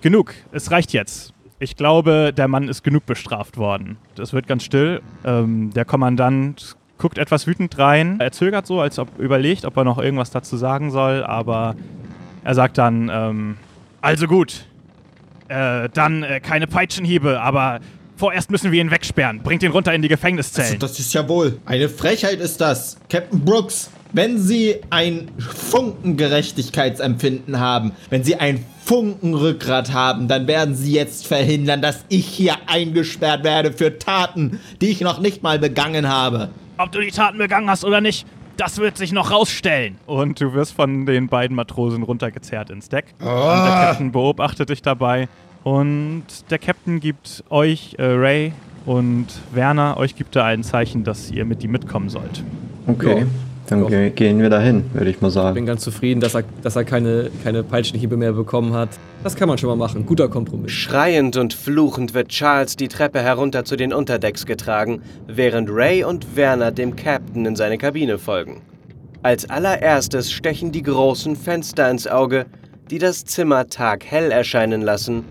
[0.01, 1.33] genug, es reicht jetzt.
[1.61, 3.99] Ich glaube, der Mann ist genug bestraft worden.
[4.19, 5.01] Es wird ganz still.
[5.25, 8.19] Ähm, der Kommandant guckt etwas wütend rein.
[8.19, 11.77] Er zögert so, als ob überlegt, ob er noch irgendwas dazu sagen soll, aber
[12.45, 13.57] er sagt dann, ähm,
[14.01, 14.65] also gut,
[15.49, 17.81] äh, dann äh, keine Peitschenhiebe, aber
[18.17, 19.43] vorerst müssen wir ihn wegsperren.
[19.43, 20.79] Bringt ihn runter in die Also, Gefängniszellen.
[20.79, 22.97] das ist ja wohl eine Frechheit ist das.
[23.09, 30.47] Captain Brooks, wenn Sie ein Funken Gerechtigkeitsempfinden haben, wenn Sie ein Funken Rückgrat haben, dann
[30.47, 35.43] werden Sie jetzt verhindern, dass ich hier eingesperrt werde für Taten, die ich noch nicht
[35.43, 36.51] mal begangen habe.
[36.79, 39.97] Ob du die Taten begangen hast oder nicht, das wird sich noch rausstellen.
[40.07, 43.07] Und du wirst von den beiden Matrosen runtergezerrt ins Deck.
[43.19, 45.29] Und der Captain beobachtet dich dabei.
[45.65, 48.53] Und der Captain gibt euch, äh, Ray
[48.85, 52.43] und Werner, euch gibt er ein Zeichen, dass ihr mit ihm mitkommen sollt.
[52.87, 53.27] Okay, Ja.
[53.67, 55.67] Dann ge gehen wir dahin, würde ich mal Ich bin sagen.
[55.67, 58.91] ganz zufrieden, dass er, dass er keine, keine Peitschenhiebe mehr bekommen hat.
[59.23, 60.05] Das kann man schon mal machen.
[60.05, 60.73] Guter Kompromiss.
[60.73, 66.37] Schreiend und fluchend wird Charles die Treppe herunter zu den Unterdecks getragen, während Ray und
[66.37, 68.63] Werner dem Captain in seine Kabine folgen.
[69.23, 72.47] Als allererstes stechen die großen Fenster ins Auge,
[72.91, 75.25] die das Zimmer taghell erscheinen lassen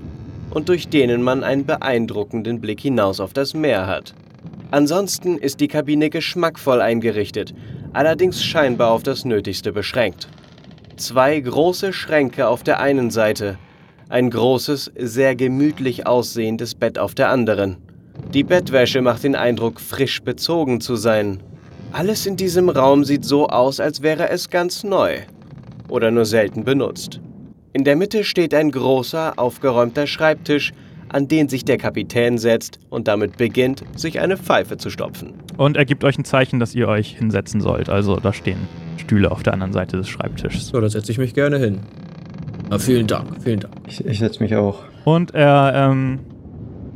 [0.52, 4.14] und durch denen man einen beeindruckenden Blick hinaus auf das Meer hat.
[4.72, 7.54] Ansonsten ist die Kabine geschmackvoll eingerichtet,
[7.94, 10.28] allerdings scheinbar auf das Nötigste beschränkt.
[10.98, 13.58] Zwei große Schränke auf der einen Seite,
[14.10, 17.78] ein großes, sehr gemütlich aussehendes Bett auf der anderen.
[18.34, 21.42] Die Bettwäsche macht den Eindruck, frisch bezogen zu sein.
[21.92, 25.20] Alles in diesem Raum sieht so aus, als wäre es ganz neu
[25.90, 27.20] oder nur selten benutzt.
[27.74, 30.74] In der Mitte steht ein großer, aufgeräumter Schreibtisch,
[31.12, 35.34] an den sich der Kapitän setzt und damit beginnt, sich eine Pfeife zu stopfen.
[35.58, 37.90] Und er gibt euch ein Zeichen, dass ihr euch hinsetzen sollt.
[37.90, 38.60] Also da stehen
[38.98, 40.68] Stühle auf der anderen Seite des Schreibtischs.
[40.68, 41.80] So, da setze ich mich gerne hin.
[42.70, 43.74] Na, vielen Dank, vielen Dank.
[43.88, 44.84] Ich, ich setze mich auch.
[45.04, 46.20] Und er ähm,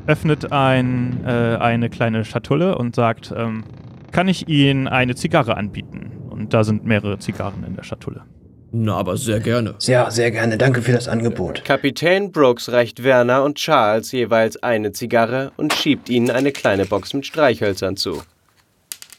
[0.08, 3.64] öffnet ein, äh, eine kleine Schatulle und sagt, ähm,
[4.12, 6.12] kann ich Ihnen eine Zigarre anbieten?
[6.30, 8.24] Und da sind mehrere Zigarren in der Schatulle.
[8.72, 9.76] Na, aber sehr gerne.
[9.82, 10.58] Ja, sehr gerne.
[10.58, 11.64] Danke für das Angebot.
[11.64, 17.14] Kapitän Brooks reicht Werner und Charles jeweils eine Zigarre und schiebt ihnen eine kleine Box
[17.14, 18.22] mit Streichhölzern zu.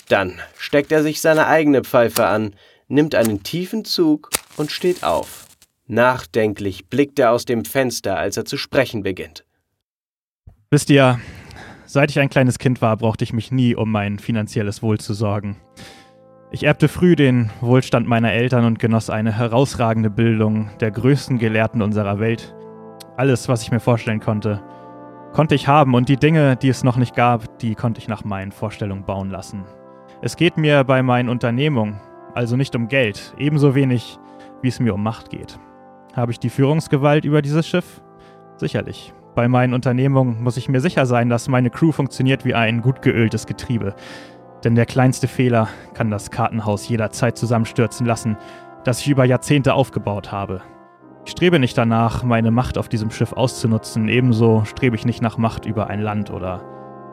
[0.09, 2.55] Dann steckt er sich seine eigene Pfeife an,
[2.89, 5.47] nimmt einen tiefen Zug und steht auf.
[5.87, 9.45] Nachdenklich blickt er aus dem Fenster, als er zu sprechen beginnt.
[10.71, 11.21] Wisst ihr,
[11.87, 15.15] seit ich ein kleines Kind war, brauchte ich mich nie um mein finanzielles Wohl zu
[15.15, 15.57] sorgen.
[16.57, 21.83] Ich erbte früh den Wohlstand meiner Eltern und genoss eine herausragende Bildung der größten Gelehrten
[21.83, 22.57] unserer Welt.
[23.19, 24.63] Alles, was ich mir vorstellen konnte,
[25.35, 28.25] konnte ich haben und die Dinge, die es noch nicht gab, die konnte ich nach
[28.25, 29.67] meinen Vorstellungen bauen lassen.
[30.23, 32.01] Es geht mir bei meinen Unternehmungen
[32.33, 34.19] also nicht um Geld, ebenso wenig,
[34.63, 35.59] wie es mir um Macht geht.
[36.15, 38.01] Habe ich die Führungsgewalt über dieses Schiff?
[38.57, 39.13] Sicherlich.
[39.35, 43.03] Bei meinen Unternehmungen muss ich mir sicher sein, dass meine Crew funktioniert wie ein gut
[43.03, 43.95] geöltes Getriebe.
[44.67, 48.37] Denn der kleinste Fehler kann das Kartenhaus jederzeit zusammenstürzen lassen,
[48.83, 50.61] das ich über Jahrzehnte aufgebaut habe.
[51.25, 55.39] Ich strebe nicht danach, meine Macht auf diesem Schiff auszunutzen, ebenso strebe ich nicht nach
[55.39, 56.65] Macht über ein Land oder,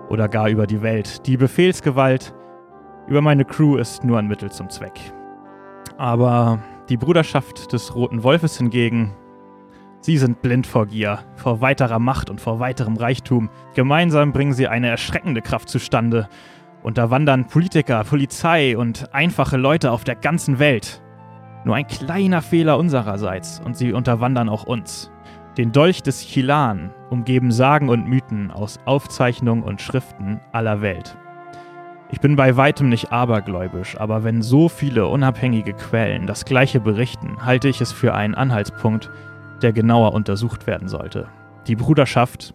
[0.10, 1.28] oder gar über die Welt.
[1.28, 2.34] Die Befehlsgewalt
[3.06, 5.00] über meine Crew ist nur ein Mittel zum Zweck.
[6.00, 6.58] Aber
[6.89, 9.13] die Bruderschaft des Roten Wolfes hingegen,
[10.02, 13.52] sie sind blind vor Gier, vor weiterer Macht und vor weiterem Reichtum.
[13.76, 16.28] Gemeinsam bringen sie eine erschreckende Kraft zustande,
[16.84, 21.02] unterwandern Politiker, Polizei und einfache Leute auf der ganzen Welt.
[21.65, 25.10] Nur ein kleiner Fehler unsererseits und sie unterwandern auch uns.
[25.58, 31.15] Den Dolch des Chilan umgeben Sagen und Mythen aus Aufzeichnungen und Schriften aller Welt.
[32.10, 37.43] Ich bin bei weitem nicht abergläubisch, aber wenn so viele unabhängige Quellen das gleiche berichten,
[37.46, 39.10] halte ich es für einen Anhaltspunkt,
[39.62, 41.28] der genauer untersucht werden sollte.
[41.67, 42.54] Die Bruderschaft,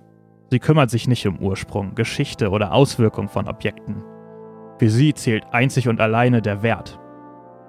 [0.50, 4.04] sie kümmert sich nicht um Ursprung, Geschichte oder Auswirkung von Objekten.
[4.78, 7.00] Für sie zählt einzig und alleine der Wert.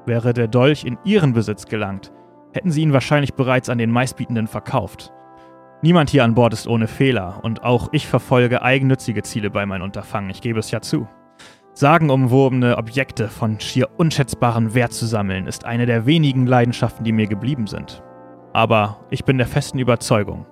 [0.06, 2.12] Wäre der Dolch in ihren Besitz gelangt,
[2.54, 5.12] hätten sie ihn wahrscheinlich bereits an den meistbietenden verkauft.
[5.82, 9.84] Niemand hier an Bord ist ohne Fehler und auch ich verfolge eigennützige Ziele bei meinem
[9.84, 11.08] Unterfangen, ich gebe es ja zu.
[11.74, 17.28] Sagenumwobene Objekte von schier unschätzbarem Wert zu sammeln, ist eine der wenigen Leidenschaften, die mir
[17.28, 18.04] geblieben sind.
[18.52, 20.46] Aber ich bin der festen Überzeugung,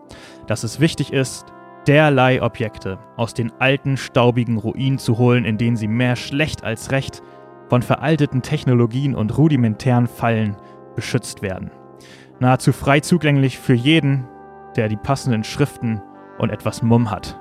[0.46, 1.48] dass es wichtig ist,
[1.88, 6.92] derlei Objekte aus den alten, staubigen Ruinen zu holen, in denen sie mehr schlecht als
[6.92, 7.24] recht
[7.70, 10.58] von veralteten Technologien und rudimentären Fallen
[10.96, 11.72] beschützt werden.
[12.40, 14.28] Nahezu frei zugänglich für jeden,
[14.76, 16.02] der die passenden Schriften
[16.38, 17.40] und etwas Mumm hat.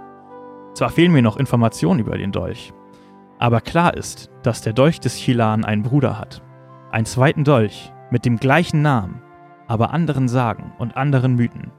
[0.74, 2.72] Zwar fehlen mir noch Informationen über den Dolch,
[3.38, 6.42] aber klar ist, dass der Dolch des Chilan einen Bruder hat.
[6.90, 9.22] Einen zweiten Dolch mit dem gleichen Namen,
[9.66, 11.72] aber anderen Sagen und anderen Mythen.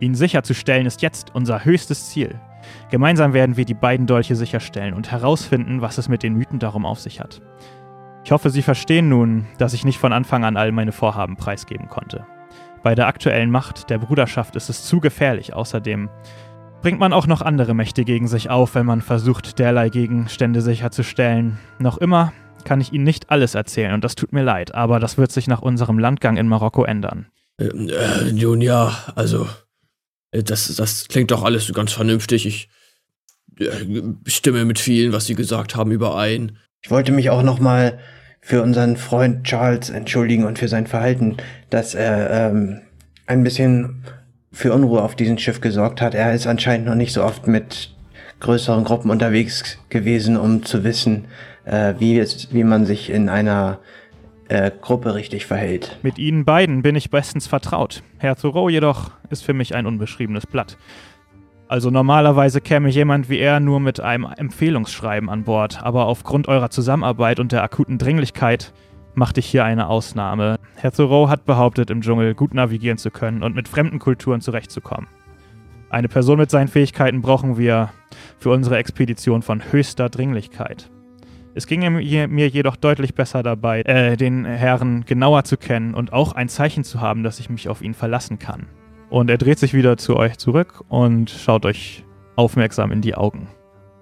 [0.00, 2.40] Ihn sicherzustellen ist jetzt unser höchstes Ziel.
[2.90, 6.86] Gemeinsam werden wir die beiden Dolche sicherstellen und herausfinden, was es mit den Mythen darum
[6.86, 7.42] auf sich hat.
[8.24, 11.88] Ich hoffe, Sie verstehen nun, dass ich nicht von Anfang an all meine Vorhaben preisgeben
[11.88, 12.26] konnte.
[12.82, 15.54] Bei der aktuellen Macht der Bruderschaft ist es zu gefährlich.
[15.54, 16.08] Außerdem
[16.80, 21.58] bringt man auch noch andere Mächte gegen sich auf, wenn man versucht, derlei Gegenstände sicherzustellen.
[21.78, 22.32] Noch immer
[22.64, 25.46] kann ich Ihnen nicht alles erzählen und das tut mir leid, aber das wird sich
[25.46, 27.26] nach unserem Landgang in Marokko ändern.
[27.58, 29.69] Ähm, äh, nun ja, also, äh,
[30.32, 32.46] das, das klingt doch alles ganz vernünftig.
[32.46, 32.68] Ich
[33.58, 33.70] äh,
[34.26, 36.58] stimme mit vielen, was Sie gesagt haben, überein.
[36.82, 37.98] Ich wollte mich auch noch mal
[38.40, 41.36] für unseren Freund Charles entschuldigen und für sein Verhalten,
[41.68, 42.80] dass er ähm,
[43.26, 44.04] ein bisschen
[44.52, 46.14] für Unruhe auf diesem Schiff gesorgt hat.
[46.14, 47.94] Er ist anscheinend noch nicht so oft mit
[48.40, 51.26] größeren Gruppen unterwegs gewesen, um zu wissen,
[51.64, 53.80] äh, wie, es, wie man sich in einer
[54.50, 55.98] äh, Gruppe richtig verhält.
[56.02, 58.02] Mit Ihnen beiden bin ich bestens vertraut.
[58.18, 60.76] Herr Thoreau jedoch ist für mich ein unbeschriebenes Blatt.
[61.68, 66.70] Also normalerweise käme jemand wie er nur mit einem Empfehlungsschreiben an Bord, aber aufgrund eurer
[66.70, 68.72] Zusammenarbeit und der akuten Dringlichkeit
[69.14, 70.58] machte ich hier eine Ausnahme.
[70.74, 75.06] Herr Thoreau hat behauptet, im Dschungel gut navigieren zu können und mit fremden Kulturen zurechtzukommen.
[75.90, 77.90] Eine Person mit seinen Fähigkeiten brauchen wir
[78.38, 80.90] für unsere Expedition von höchster Dringlichkeit.
[81.54, 86.32] Es ging mir jedoch deutlich besser dabei, äh, den Herrn genauer zu kennen und auch
[86.32, 88.66] ein Zeichen zu haben, dass ich mich auf ihn verlassen kann.
[89.08, 92.04] Und er dreht sich wieder zu euch zurück und schaut euch
[92.36, 93.48] aufmerksam in die Augen.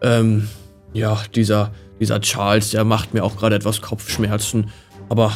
[0.03, 0.49] Ähm,
[0.93, 4.71] ja, dieser, dieser Charles, der macht mir auch gerade etwas Kopfschmerzen.
[5.09, 5.33] Aber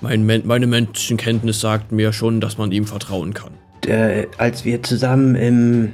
[0.00, 3.52] mein, meine Menschenkenntnis sagt mir schon, dass man ihm vertrauen kann.
[3.86, 5.92] Äh, als wir zusammen im,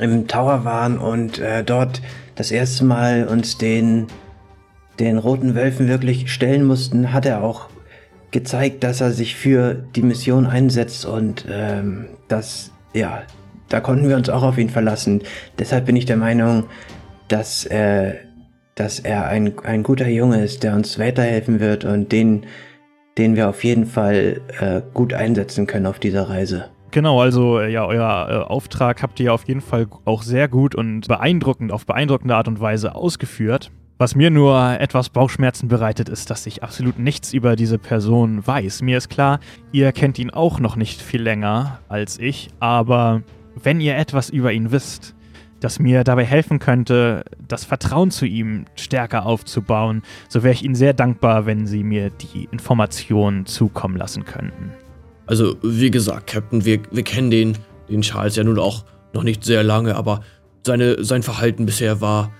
[0.00, 2.02] im Tower waren und äh, dort
[2.34, 4.08] das erste Mal uns den,
[4.98, 7.68] den roten Wölfen wirklich stellen mussten, hat er auch
[8.30, 13.22] gezeigt, dass er sich für die Mission einsetzt und ähm, das, ja,
[13.68, 15.22] da konnten wir uns auch auf ihn verlassen.
[15.58, 16.64] Deshalb bin ich der Meinung,
[17.28, 18.14] dass, äh,
[18.74, 22.46] dass er ein, ein guter Junge ist, der uns weiterhelfen wird und den,
[23.18, 26.66] den wir auf jeden Fall äh, gut einsetzen können auf dieser Reise.
[26.90, 30.74] Genau, also äh, ja, euer äh, Auftrag habt ihr auf jeden Fall auch sehr gut
[30.74, 33.70] und beeindruckend, auf beeindruckende Art und Weise ausgeführt.
[33.98, 38.82] Was mir nur etwas Bauchschmerzen bereitet, ist, dass ich absolut nichts über diese Person weiß.
[38.82, 39.40] Mir ist klar,
[39.72, 43.22] ihr kennt ihn auch noch nicht viel länger als ich, aber
[43.54, 45.14] wenn ihr etwas über ihn wisst,
[45.60, 50.74] das mir dabei helfen könnte, das Vertrauen zu ihm stärker aufzubauen, so wäre ich Ihnen
[50.74, 54.72] sehr dankbar, wenn Sie mir die Informationen zukommen lassen könnten.
[55.24, 57.56] Also, wie gesagt, Captain, wir, wir kennen den,
[57.88, 60.20] den Charles ja nun auch noch nicht sehr lange, aber
[60.66, 62.30] seine, sein Verhalten bisher war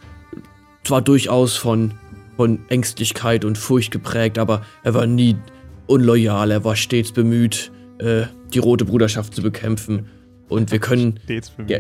[0.87, 1.93] zwar durchaus von,
[2.37, 5.37] von Ängstlichkeit und Furcht geprägt, aber er war nie
[5.87, 8.23] unloyal, er war stets bemüht, äh,
[8.53, 10.07] die Rote Bruderschaft zu bekämpfen.
[10.49, 11.19] Und wir können.
[11.25, 11.71] Stets bemüht.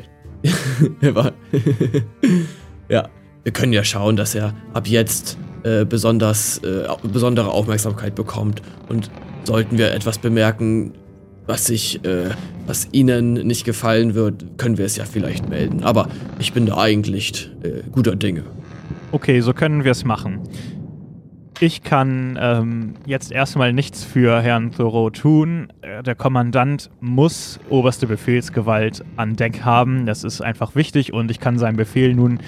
[0.42, 0.52] Ja,
[1.00, 1.32] er war.
[2.88, 3.08] ja,
[3.44, 8.60] wir können ja schauen, dass er ab jetzt äh, besonders, äh, besondere Aufmerksamkeit bekommt.
[8.88, 9.10] Und
[9.44, 10.94] sollten wir etwas bemerken,
[11.46, 12.30] was sich, äh,
[12.66, 15.84] was Ihnen nicht gefallen wird, können wir es ja vielleicht melden.
[15.84, 16.08] Aber
[16.40, 18.42] ich bin da eigentlich äh, guter Dinge.
[19.12, 20.40] Okay, so können wir es machen.
[21.60, 25.68] Ich kann ähm, jetzt erstmal nichts für Herrn Thoreau tun.
[25.80, 30.04] Äh, der Kommandant muss oberste Befehlsgewalt an Deck haben.
[30.04, 32.40] Das ist einfach wichtig und ich kann seinem Befehl nun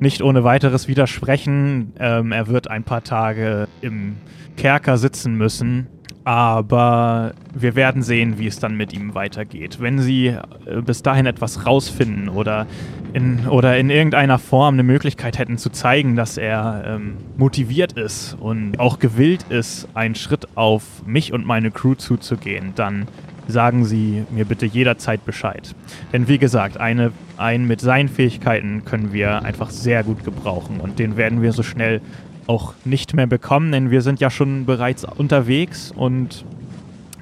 [0.00, 1.92] nicht ohne weiteres widersprechen.
[2.00, 4.16] Ähm, er wird ein paar Tage im
[4.56, 5.86] Kerker sitzen müssen
[6.28, 9.80] aber wir werden sehen, wie es dann mit ihm weitergeht.
[9.80, 12.66] Wenn Sie äh, bis dahin etwas rausfinden oder
[13.14, 18.36] in, oder in irgendeiner Form eine Möglichkeit hätten zu zeigen, dass er ähm, motiviert ist
[18.38, 23.08] und auch gewillt ist, einen Schritt auf mich und meine Crew zuzugehen, dann
[23.46, 25.74] sagen Sie mir bitte jederzeit Bescheid.
[26.12, 30.98] Denn wie gesagt, eine, einen mit seinen Fähigkeiten können wir einfach sehr gut gebrauchen und
[30.98, 32.02] den werden wir so schnell
[32.48, 36.44] auch nicht mehr bekommen, denn wir sind ja schon bereits unterwegs und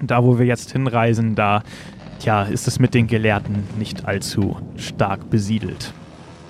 [0.01, 1.63] da, wo wir jetzt hinreisen, da
[2.21, 5.93] tja, ist es mit den Gelehrten nicht allzu stark besiedelt.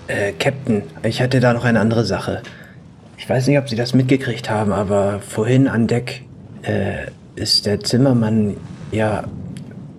[0.09, 2.43] Äh, Captain, ich hatte da noch eine andere Sache.
[3.19, 6.23] Ich weiß nicht, ob Sie das mitgekriegt haben, aber vorhin an Deck
[6.63, 8.57] äh, ist der Zimmermann
[8.93, 9.25] ja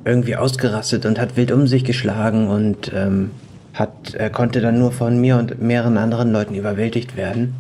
[0.06, 3.32] irgendwie ausgerastet und hat wild um sich geschlagen und ähm,
[3.74, 7.56] hat, er konnte dann nur von mir und mehreren anderen Leuten überwältigt werden.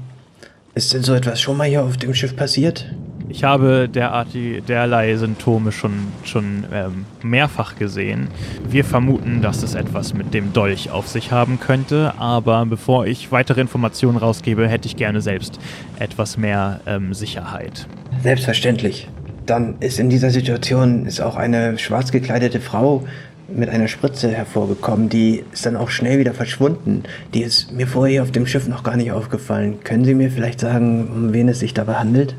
[0.77, 2.85] Ist denn so etwas schon mal hier auf dem Schiff passiert?
[3.29, 8.27] Ich habe derartige, derlei Symptome schon, schon ähm, mehrfach gesehen.
[8.69, 13.31] Wir vermuten, dass es etwas mit dem Dolch auf sich haben könnte, aber bevor ich
[13.31, 15.57] weitere Informationen rausgebe, hätte ich gerne selbst
[15.97, 17.87] etwas mehr ähm, Sicherheit.
[18.21, 19.07] Selbstverständlich.
[19.47, 23.03] Dann ist in dieser Situation ist auch eine schwarz gekleidete Frau
[23.49, 25.09] mit einer Spritze hervorgekommen.
[25.09, 27.03] Die ist dann auch schnell wieder verschwunden.
[27.33, 29.79] Die ist mir vorher auf dem Schiff noch gar nicht aufgefallen.
[29.83, 32.35] Können Sie mir vielleicht sagen, um wen es sich dabei handelt?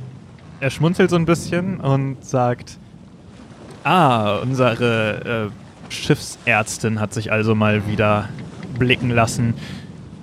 [0.60, 2.78] Er schmunzelt so ein bisschen und sagt,
[3.84, 5.50] ah, unsere
[5.88, 8.28] äh, Schiffsärztin hat sich also mal wieder
[8.78, 9.54] blicken lassen.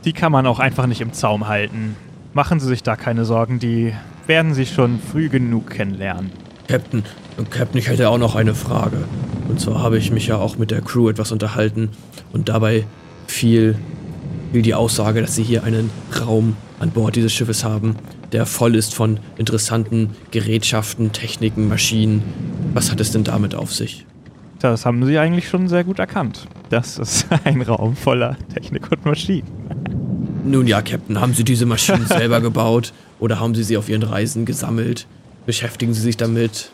[0.03, 1.95] Die kann man auch einfach nicht im Zaum halten.
[2.33, 3.93] Machen Sie sich da keine Sorgen, die
[4.27, 6.31] werden Sie schon früh genug kennenlernen.
[6.67, 7.03] Captain,
[7.49, 8.97] Captain, ich hätte auch noch eine Frage.
[9.47, 11.89] Und zwar habe ich mich ja auch mit der Crew etwas unterhalten
[12.33, 12.85] und dabei
[13.27, 13.77] fiel,
[14.51, 17.95] fiel die Aussage, dass sie hier einen Raum an Bord dieses Schiffes haben,
[18.31, 22.23] der voll ist von interessanten Gerätschaften, Techniken, Maschinen.
[22.73, 24.05] Was hat es denn damit auf sich?
[24.59, 26.47] Das haben Sie eigentlich schon sehr gut erkannt.
[26.69, 29.47] Das ist ein Raum voller Technik und Maschinen.
[30.43, 34.03] Nun ja, Captain, haben Sie diese Maschinen selber gebaut oder haben Sie sie auf Ihren
[34.03, 35.07] Reisen gesammelt?
[35.45, 36.71] Beschäftigen Sie sich damit?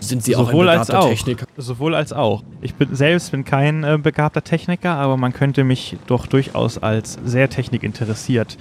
[0.00, 1.10] Sind Sie auch ein Sowohl als begabter auch.
[1.10, 1.46] Techniker?
[1.56, 2.42] Sowohl als auch.
[2.60, 7.18] Ich bin selbst bin kein äh, begabter Techniker, aber man könnte mich doch durchaus als
[7.24, 8.58] sehr technikinteressiert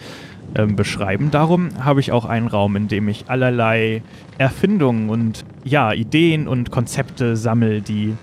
[0.56, 1.32] ähm, beschreiben.
[1.32, 4.04] Darum habe ich auch einen Raum, in dem ich allerlei
[4.38, 8.15] Erfindungen und ja, Ideen und Konzepte sammle, die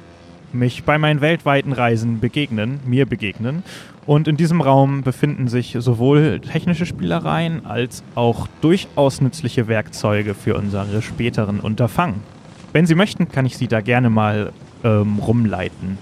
[0.52, 3.62] mich bei meinen weltweiten Reisen begegnen, mir begegnen.
[4.08, 10.56] Und in diesem Raum befinden sich sowohl technische Spielereien als auch durchaus nützliche Werkzeuge für
[10.56, 12.22] unsere späteren Unterfangen.
[12.72, 15.98] Wenn Sie möchten, kann ich Sie da gerne mal ähm, rumleiten.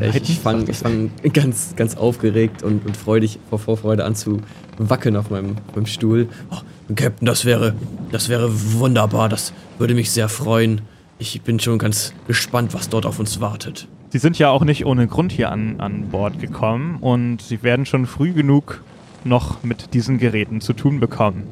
[0.00, 4.40] Ich, ich fange ich fang ganz, ganz aufgeregt und, und freudig vor Vorfreude an zu
[4.78, 6.30] wackeln auf meinem, meinem Stuhl.
[6.50, 6.60] Oh,
[6.96, 7.74] Captain, das wäre,
[8.10, 8.48] das wäre
[8.78, 9.28] wunderbar.
[9.28, 10.80] Das würde mich sehr freuen.
[11.18, 13.86] Ich bin schon ganz gespannt, was dort auf uns wartet.
[14.12, 17.86] Sie sind ja auch nicht ohne Grund hier an, an Bord gekommen und Sie werden
[17.86, 18.84] schon früh genug
[19.24, 21.44] noch mit diesen Geräten zu tun bekommen.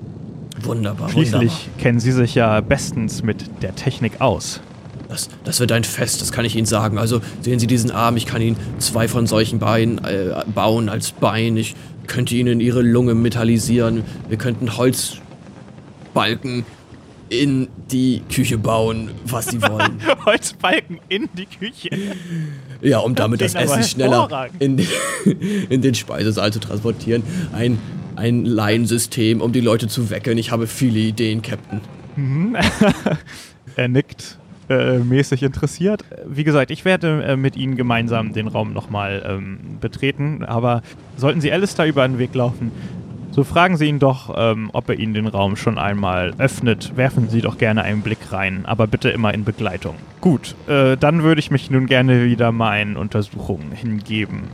[0.61, 4.61] Wunderbar, Schließlich kennen Sie sich ja bestens mit der Technik aus.
[5.09, 6.99] Das, das wird ein Fest, das kann ich Ihnen sagen.
[6.99, 11.13] Also sehen Sie diesen Arm, ich kann Ihnen zwei von solchen Beinen äh, bauen als
[11.13, 11.57] Bein.
[11.57, 11.75] Ich
[12.09, 14.03] könnte Ihnen Ihre Lunge metallisieren.
[14.29, 16.67] Wir könnten Holzbalken
[17.31, 20.01] in die Küche bauen, was Sie wollen.
[20.27, 21.89] Holzbalken in die Küche.
[22.83, 24.87] ja, um damit das aber Essen schneller in, den-
[25.71, 27.23] in den Speisesaal zu transportieren.
[27.53, 27.79] Ein,
[28.17, 30.37] ein Laiensystem, um die Leute zu wecken.
[30.39, 31.81] Ich habe viele Ideen, Captain.
[33.77, 34.37] Er nickt
[34.69, 36.05] äh, mäßig interessiert.
[36.27, 40.83] Wie gesagt, ich werde äh, mit Ihnen gemeinsam den Raum nochmal ähm, betreten, aber
[41.17, 42.73] sollten Sie Alistair über den Weg laufen,
[43.31, 46.97] so fragen Sie ihn doch, ähm, ob er Ihnen den Raum schon einmal öffnet.
[46.97, 49.95] Werfen Sie doch gerne einen Blick rein, aber bitte immer in Begleitung.
[50.21, 54.45] Gut, äh, dann würde ich mich nun gerne wieder meinen Untersuchungen hingeben,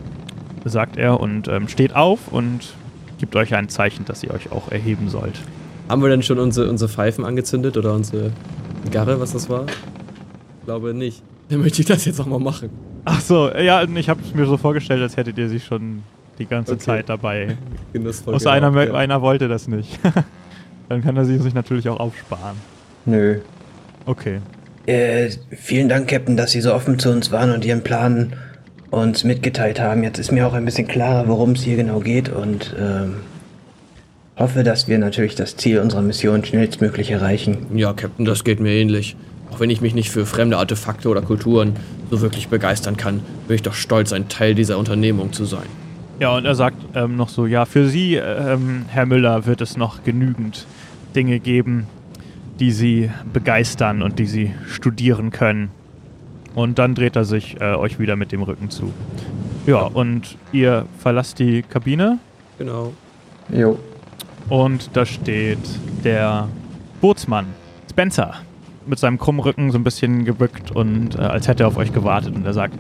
[0.64, 2.74] sagt er und ähm, steht auf und
[3.18, 5.40] gibt euch ein Zeichen, dass ihr euch auch erheben sollt.
[5.88, 8.32] Haben wir denn schon unsere, unsere Pfeifen angezündet oder unsere
[8.90, 9.66] Garre, was das war?
[10.64, 11.22] Glaube nicht.
[11.48, 12.70] Dann möchte ich das jetzt auch mal machen.
[13.04, 16.02] Ach so, ja, ich habe es mir so vorgestellt, als hättet ihr sie schon
[16.38, 16.82] die ganze Okay.
[16.82, 17.56] Zeit dabei.
[17.92, 18.94] Genussvoll Außer einer, geraucht, ja.
[18.94, 19.98] einer wollte das nicht.
[20.88, 22.56] Dann kann er sie sich natürlich auch aufsparen.
[23.04, 23.38] Nö.
[24.04, 24.38] Okay.
[24.86, 28.34] Äh, vielen Dank, Captain, dass Sie so offen zu uns waren und Ihren Plan
[28.90, 30.04] uns mitgeteilt haben.
[30.04, 33.16] Jetzt ist mir auch ein bisschen klarer, worum es hier genau geht und ähm,
[34.36, 37.66] hoffe, dass wir natürlich das Ziel unserer Mission schnellstmöglich erreichen.
[37.74, 39.16] Ja, Captain, das geht mir ähnlich.
[39.50, 41.74] Auch wenn ich mich nicht für fremde Artefakte oder Kulturen
[42.10, 45.66] so wirklich begeistern kann, bin ich doch stolz, ein Teil dieser Unternehmung zu sein.
[46.18, 49.76] Ja, und er sagt ähm, noch so, ja, für Sie, ähm, Herr Müller, wird es
[49.76, 50.66] noch genügend
[51.14, 51.86] Dinge geben,
[52.58, 55.70] die Sie begeistern und die Sie studieren können.
[56.54, 58.92] Und dann dreht er sich äh, euch wieder mit dem Rücken zu.
[59.66, 62.18] Ja, und ihr verlasst die Kabine
[62.58, 62.92] Genau.
[63.50, 63.78] Jo.
[64.48, 65.58] Und da steht
[66.04, 66.48] der
[67.00, 67.46] Bootsmann,
[67.90, 68.34] Spencer,
[68.86, 71.92] mit seinem krummen Rücken so ein bisschen gebückt und äh, als hätte er auf euch
[71.92, 72.34] gewartet.
[72.34, 72.74] Und er sagt,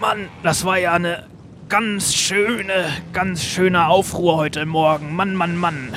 [0.00, 1.24] Mann, das war ja eine
[1.68, 2.72] ganz schöne,
[3.12, 5.14] ganz schöne Aufruhr heute Morgen.
[5.14, 5.94] Mann, Mann, Mann.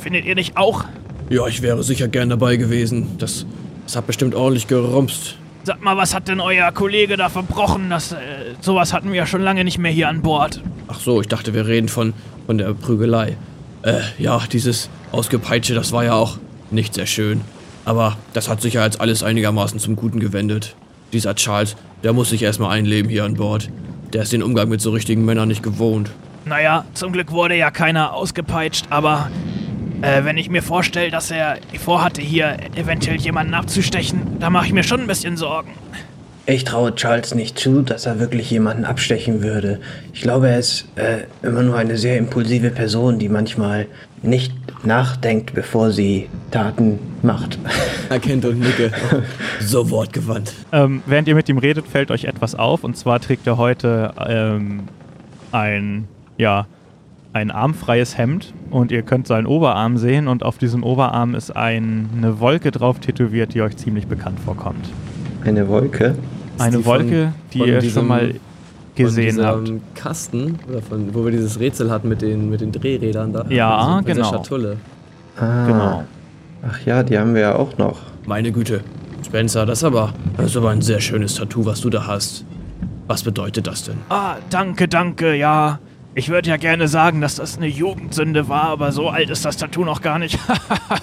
[0.00, 0.84] Findet ihr nicht auch?
[1.30, 3.16] Ja, ich wäre sicher gern dabei gewesen.
[3.18, 3.46] Das,
[3.84, 5.36] das hat bestimmt ordentlich gerumst.
[5.64, 7.90] Sag mal, was hat denn euer Kollege da verbrochen?
[7.90, 8.16] Das, äh,
[8.60, 10.62] sowas hatten wir ja schon lange nicht mehr hier an Bord.
[10.86, 12.14] Ach so, ich dachte, wir reden von,
[12.46, 13.36] von der Prügelei.
[13.82, 16.38] Äh, ja, dieses Ausgepeitsche, das war ja auch
[16.70, 17.42] nicht sehr schön.
[17.84, 20.74] Aber das hat sich ja jetzt alles einigermaßen zum Guten gewendet.
[21.12, 23.70] Dieser Charles Der muss sich erstmal einleben hier an Bord.
[24.12, 26.10] Der ist den Umgang mit so richtigen Männern nicht gewohnt.
[26.44, 29.30] Naja, zum Glück wurde ja keiner ausgepeitscht, aber
[30.00, 34.72] äh, wenn ich mir vorstelle, dass er vorhatte, hier eventuell jemanden abzustechen, da mache ich
[34.72, 35.72] mir schon ein bisschen Sorgen.
[36.46, 39.80] Ich traue Charles nicht zu, dass er wirklich jemanden abstechen würde.
[40.14, 43.86] Ich glaube, er ist äh, immer nur eine sehr impulsive Person, die manchmal
[44.22, 44.52] nicht
[44.84, 47.58] nachdenkt, bevor sie Taten macht.
[48.10, 48.90] Erkennt und nicke.
[49.60, 50.52] so wortgewandt.
[50.72, 52.84] Ähm, während ihr mit ihm redet, fällt euch etwas auf.
[52.84, 54.84] Und zwar trägt er heute ähm,
[55.52, 56.66] ein, ja,
[57.32, 58.52] ein armfreies Hemd.
[58.70, 60.28] Und ihr könnt seinen Oberarm sehen.
[60.28, 64.88] Und auf diesem Oberarm ist ein, eine Wolke drauf tätowiert, die euch ziemlich bekannt vorkommt.
[65.44, 66.16] Eine Wolke?
[66.58, 68.34] Eine die Wolke, von- die von ihr schon mal
[69.04, 69.62] gesehen von habt.
[69.62, 73.44] diesem Kasten, oder von, wo wir dieses Rätsel hatten mit den, mit den Drehrädern da.
[73.48, 74.30] Ja, dieser genau.
[74.30, 74.76] Schatulle.
[75.36, 75.66] Ah.
[75.66, 76.04] Genau.
[76.68, 78.00] Ach ja, die haben wir ja auch noch.
[78.26, 78.82] Meine Güte.
[79.24, 82.44] Spencer, das ist aber, das ist aber ein sehr schönes Tattoo, was du da hast.
[83.06, 83.98] Was bedeutet das denn?
[84.08, 85.78] Ah, danke, danke, ja.
[86.14, 89.56] Ich würde ja gerne sagen, dass das eine Jugendsünde war, aber so alt ist das
[89.56, 90.38] Tattoo noch gar nicht.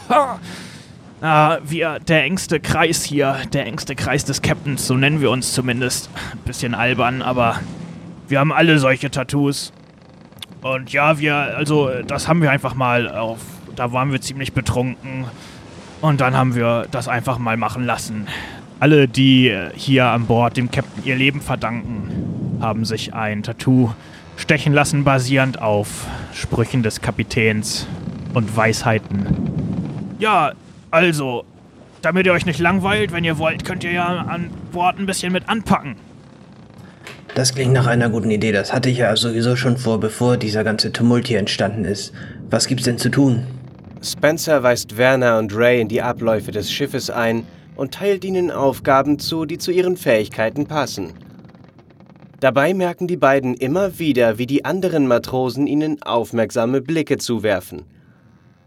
[1.22, 5.54] ah, wir, der engste Kreis hier, der engste Kreis des Captains, so nennen wir uns
[5.54, 6.10] zumindest.
[6.34, 7.60] Ein bisschen albern, aber
[8.28, 9.72] wir haben alle solche Tattoos.
[10.62, 13.40] Und ja, wir, also, das haben wir einfach mal auf,
[13.76, 15.26] da waren wir ziemlich betrunken.
[16.02, 18.28] Und dann haben wir das einfach mal machen lassen.
[18.80, 23.92] Alle, die hier an Bord dem Captain ihr Leben verdanken, haben sich ein Tattoo
[24.38, 27.88] stechen lassen, basierend auf Sprüchen des Kapitäns
[28.34, 30.16] und Weisheiten.
[30.20, 30.54] Ja,
[30.92, 31.46] also,
[32.02, 35.32] damit ihr euch nicht langweilt, wenn ihr wollt, könnt ihr ja an Bord ein bisschen
[35.32, 35.96] mit anpacken.
[37.36, 38.54] Das klingt nach einer guten Idee.
[38.54, 42.14] Das hatte ich ja sowieso schon vor, bevor dieser ganze Tumult hier entstanden ist.
[42.50, 43.46] Was gibt's denn zu tun?
[44.02, 49.20] Spencer weist Werner und Ray in die Abläufe des Schiffes ein und teilt ihnen Aufgaben
[49.20, 51.12] zu, die zu ihren Fähigkeiten passen.
[52.40, 57.84] Dabei merken die beiden immer wieder, wie die anderen Matrosen ihnen aufmerksame Blicke zuwerfen.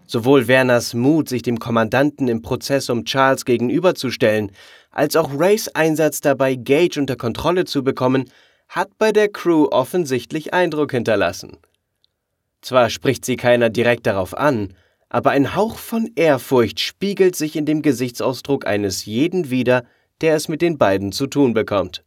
[0.07, 4.53] Sowohl Werners Mut, sich dem Kommandanten im Prozess um Charles gegenüberzustellen,
[4.91, 8.25] als auch Rays Einsatz dabei, Gage unter Kontrolle zu bekommen,
[8.69, 11.57] hat bei der Crew offensichtlich Eindruck hinterlassen.
[12.61, 14.75] Zwar spricht sie keiner direkt darauf an,
[15.09, 19.85] aber ein Hauch von Ehrfurcht spiegelt sich in dem Gesichtsausdruck eines jeden wider,
[20.21, 22.05] der es mit den beiden zu tun bekommt.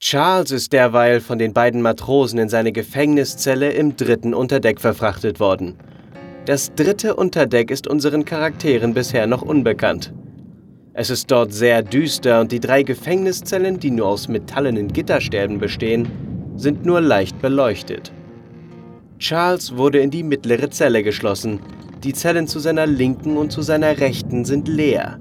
[0.00, 5.78] Charles ist derweil von den beiden Matrosen in seine Gefängniszelle im dritten Unterdeck verfrachtet worden.
[6.44, 10.12] Das dritte Unterdeck ist unseren Charakteren bisher noch unbekannt.
[10.98, 16.08] Es ist dort sehr düster und die drei Gefängniszellen, die nur aus metallenen Gitterstäben bestehen,
[16.56, 18.12] sind nur leicht beleuchtet.
[19.18, 21.60] Charles wurde in die mittlere Zelle geschlossen.
[22.02, 25.20] Die Zellen zu seiner linken und zu seiner rechten sind leer.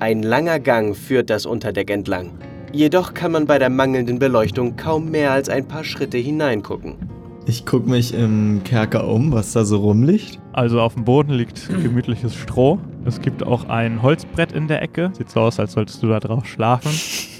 [0.00, 2.32] Ein langer Gang führt das Unterdeck entlang.
[2.72, 7.15] Jedoch kann man bei der mangelnden Beleuchtung kaum mehr als ein paar Schritte hineingucken.
[7.48, 10.40] Ich guck mich im Kerker um, was da so rumliegt.
[10.52, 12.80] Also auf dem Boden liegt gemütliches Stroh.
[13.04, 15.12] Es gibt auch ein Holzbrett in der Ecke.
[15.16, 16.90] Sieht so aus, als solltest du da drauf schlafen.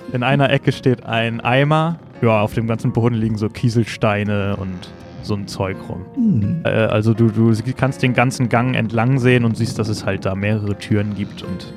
[0.13, 1.99] In einer Ecke steht ein Eimer.
[2.23, 4.93] Ja, auf dem ganzen Boden liegen so Kieselsteine und
[5.23, 6.07] so ein Zeug rum.
[6.15, 6.61] Hm.
[6.65, 10.25] Äh, also du, du kannst den ganzen Gang entlang sehen und siehst, dass es halt
[10.25, 11.75] da mehrere Türen gibt und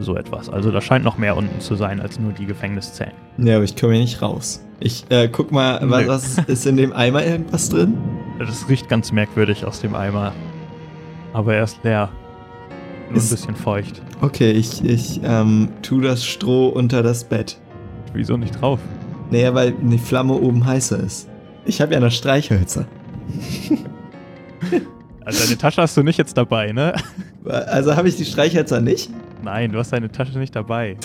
[0.00, 0.48] so etwas.
[0.48, 3.12] Also da scheint noch mehr unten zu sein als nur die Gefängniszellen.
[3.36, 4.65] Ja, aber ich komme hier nicht raus.
[4.80, 7.96] Ich äh, guck mal, was, was ist in dem Eimer irgendwas drin?
[8.38, 10.32] Das riecht ganz merkwürdig aus dem Eimer.
[11.32, 12.10] Aber er ist leer.
[13.06, 14.02] Nur ein Ist- bisschen feucht.
[14.20, 17.58] Okay, ich, ich ähm, tu das Stroh unter das Bett.
[18.12, 18.80] Wieso nicht drauf?
[19.30, 21.28] Naja, weil die Flamme oben heißer ist.
[21.64, 22.86] Ich habe ja noch Streichhölzer.
[25.24, 26.94] Also deine Tasche hast du nicht jetzt dabei, ne?
[27.44, 29.10] Also habe ich die Streichhölzer nicht?
[29.42, 30.96] Nein, du hast deine Tasche nicht dabei.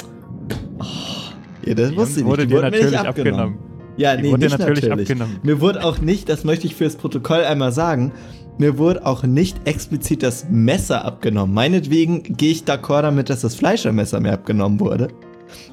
[1.66, 2.52] Ja, das Die wusste ich wurde nicht.
[2.52, 3.40] Die dir natürlich abgenommen.
[3.40, 3.58] abgenommen.
[3.98, 5.10] Ja, Die nee, wurde nicht natürlich natürlich.
[5.12, 5.40] abgenommen.
[5.44, 8.12] Mir wurde auch nicht, das möchte ich fürs Protokoll einmal sagen,
[8.58, 11.54] mir wurde auch nicht explizit das Messer abgenommen.
[11.54, 15.08] Meinetwegen gehe ich d'accord damit, dass das Fleischermesser mir abgenommen wurde.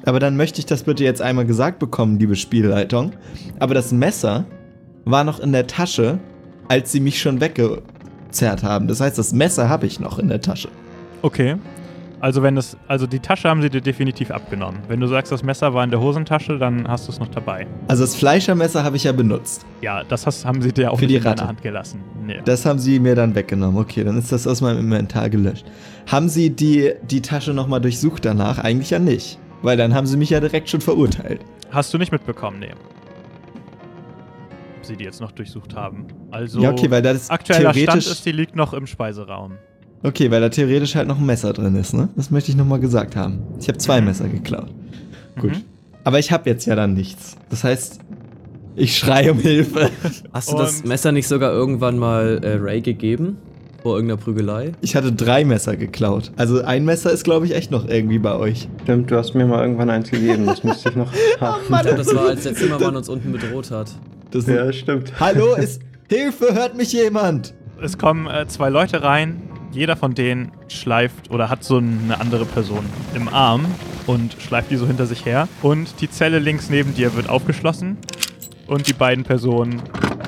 [0.05, 3.13] Aber dann möchte ich das bitte jetzt einmal gesagt bekommen, liebe Spielleitung.
[3.59, 4.45] Aber das Messer
[5.05, 6.19] war noch in der Tasche,
[6.67, 8.87] als sie mich schon weggezerrt haben.
[8.87, 10.69] Das heißt, das Messer habe ich noch in der Tasche.
[11.21, 11.55] Okay.
[12.21, 14.81] Also wenn das, also die Tasche haben sie dir definitiv abgenommen.
[14.89, 17.65] Wenn du sagst, das Messer war in der Hosentasche, dann hast du es noch dabei.
[17.87, 19.65] Also das Fleischermesser habe ich ja benutzt.
[19.81, 21.47] Ja, das hast, haben sie dir auch Für nicht die in deiner Ratte.
[21.47, 22.03] Hand gelassen.
[22.25, 22.41] Nee.
[22.43, 23.79] Das haben sie mir dann weggenommen.
[23.81, 25.65] Okay, dann ist das aus meinem Inventar gelöscht.
[26.07, 28.59] Haben sie die, die Tasche nochmal durchsucht danach?
[28.59, 29.39] Eigentlich ja nicht.
[29.61, 31.41] Weil dann haben sie mich ja direkt schon verurteilt.
[31.71, 32.71] Hast du nicht mitbekommen, nee.
[34.77, 36.07] Ob sie die jetzt noch durchsucht haben.
[36.31, 39.53] Also ja, okay, weil da das aktueller Stand ist, die liegt noch im Speiseraum.
[40.03, 42.09] Okay, weil da theoretisch halt noch ein Messer drin ist, ne?
[42.15, 43.39] Das möchte ich nochmal gesagt haben.
[43.59, 44.67] Ich habe zwei Messer geklaut.
[45.39, 45.51] Gut.
[45.51, 45.61] Mhm.
[46.03, 47.35] Aber ich habe jetzt ja dann nichts.
[47.49, 47.99] Das heißt,
[48.75, 49.89] ich schreie um Hilfe.
[50.33, 53.37] Hast du das Und- Messer nicht sogar irgendwann mal äh, Ray gegeben?
[53.83, 54.73] Vor irgendeiner Prügelei?
[54.81, 56.31] Ich hatte drei Messer geklaut.
[56.35, 58.67] Also ein Messer ist, glaube ich, echt noch irgendwie bei euch.
[58.83, 61.61] Stimmt, du hast mir mal irgendwann eins gegeben, das müsste ich noch haben.
[61.63, 63.89] Ich glaub, das war, als der Zimmermann uns unten bedroht hat.
[64.31, 65.13] Das Ja, stimmt.
[65.19, 67.53] Hallo, ist Hilfe, hört mich jemand?
[67.81, 69.43] Es kommen äh, zwei Leute rein.
[69.71, 73.65] Jeder von denen schleift oder hat so eine andere Person im Arm
[74.07, 75.47] und schleift die so hinter sich her.
[75.61, 77.97] Und die Zelle links neben dir wird aufgeschlossen
[78.67, 79.81] und die beiden Personen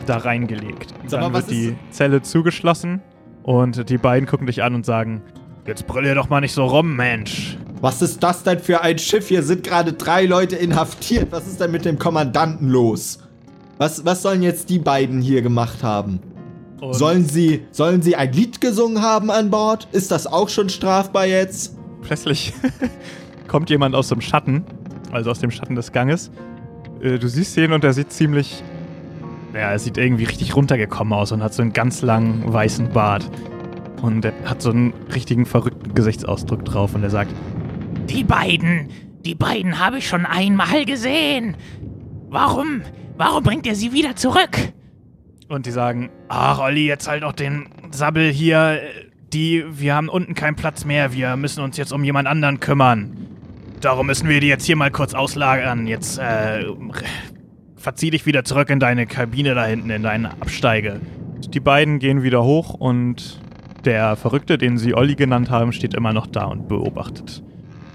[0.06, 0.92] da reingelegt.
[0.92, 3.02] Mal, Dann was wird die Zelle zugeschlossen
[3.44, 5.22] und die beiden gucken dich an und sagen:
[5.66, 7.58] Jetzt brüll doch mal nicht so rum, Mensch.
[7.82, 9.28] Was ist das denn für ein Schiff?
[9.28, 11.32] Hier sind gerade drei Leute inhaftiert.
[11.32, 13.20] Was ist denn mit dem Kommandanten los?
[13.80, 16.20] Was, was sollen jetzt die beiden hier gemacht haben?
[16.82, 19.88] Und Sollen sie, sollen sie ein Lied gesungen haben an Bord?
[19.92, 21.78] Ist das auch schon strafbar jetzt?
[22.02, 22.52] plötzlich
[23.48, 24.64] kommt jemand aus dem Schatten,
[25.12, 26.32] also aus dem Schatten des Ganges.
[27.02, 28.64] Äh, Du siehst ihn und er sieht ziemlich.
[29.54, 33.30] Ja, er sieht irgendwie richtig runtergekommen aus und hat so einen ganz langen weißen Bart.
[34.02, 37.32] Und er hat so einen richtigen verrückten Gesichtsausdruck drauf und er sagt:
[38.10, 38.90] Die beiden,
[39.24, 41.56] die beiden habe ich schon einmal gesehen.
[42.30, 42.82] Warum,
[43.18, 44.58] warum bringt ihr sie wieder zurück?
[45.52, 48.82] Und die sagen: Ach, Olli, jetzt halt auch den Sabbel hier.
[49.34, 51.14] Die, wir haben unten keinen Platz mehr.
[51.14, 53.16] Wir müssen uns jetzt um jemand anderen kümmern.
[53.80, 55.88] Darum müssen wir die jetzt hier mal kurz auslagern.
[55.88, 56.66] Jetzt, äh,
[57.82, 61.02] verzieh dich wieder zurück in deine Kabine da hinten, in deine Absteige.
[61.50, 63.40] Die beiden gehen wieder hoch und
[63.84, 67.42] der Verrückte, den sie Olli genannt haben, steht immer noch da und beobachtet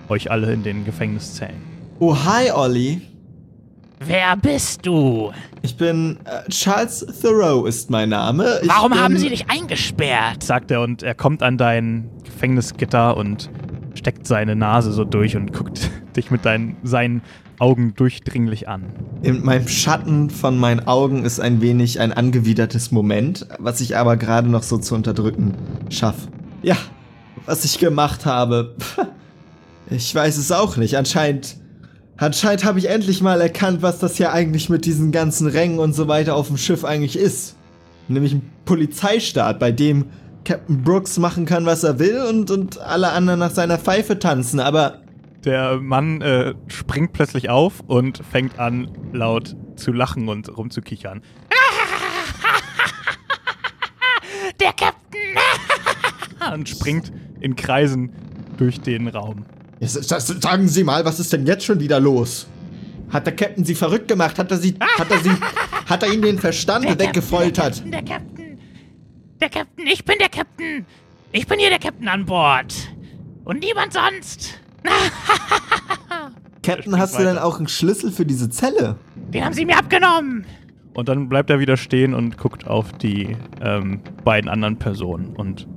[0.08, 1.56] euch alle in den Gefängniszellen.
[1.98, 3.00] Oh, hi, Olli.
[3.98, 5.32] Wer bist du?
[5.62, 8.60] Ich bin äh, Charles Thoreau ist mein Name.
[8.62, 10.42] Ich Warum bin, haben sie dich eingesperrt?
[10.42, 13.50] sagt er und er kommt an dein Gefängnisgitter und
[13.94, 17.22] steckt seine Nase so durch und guckt dich mit deinen, seinen
[17.58, 18.84] Augen durchdringlich an.
[19.22, 24.18] In meinem Schatten von meinen Augen ist ein wenig ein angewidertes Moment, was ich aber
[24.18, 25.54] gerade noch so zu unterdrücken
[25.88, 26.28] schaffe.
[26.62, 26.76] Ja,
[27.46, 28.76] was ich gemacht habe.
[29.88, 30.96] Ich weiß es auch nicht.
[30.96, 31.58] Anscheinend.
[32.18, 35.92] Anscheinend habe ich endlich mal erkannt, was das hier eigentlich mit diesen ganzen Rängen und
[35.92, 37.56] so weiter auf dem Schiff eigentlich ist.
[38.08, 40.06] Nämlich ein Polizeistaat, bei dem
[40.44, 44.60] Captain Brooks machen kann, was er will und, und alle anderen nach seiner Pfeife tanzen.
[44.60, 45.02] Aber
[45.44, 51.20] Der Mann äh, springt plötzlich auf und fängt an, laut zu lachen und rumzukichern.
[54.60, 54.94] Der Captain!
[56.54, 58.12] Und springt in Kreisen
[58.56, 59.44] durch den Raum.
[59.80, 62.46] Jetzt, das, sagen Sie mal, was ist denn jetzt schon wieder los?
[63.10, 64.38] Hat der Captain Sie verrückt gemacht?
[64.38, 65.30] Hat er Sie, hat er Sie,
[65.86, 67.74] hat er Ihnen den Verstand Der weggefoltert?
[67.74, 68.58] Captain, der Captain!
[69.40, 70.86] Der Captain, ich bin der Captain!
[71.32, 72.74] Ich bin hier der Captain an Bord!
[73.44, 74.60] Und niemand sonst!
[76.62, 78.96] Captain, hast du denn auch einen Schlüssel für diese Zelle?
[79.14, 80.46] Den haben sie mir abgenommen!
[80.94, 85.68] Und dann bleibt er wieder stehen und guckt auf die ähm, beiden anderen Personen und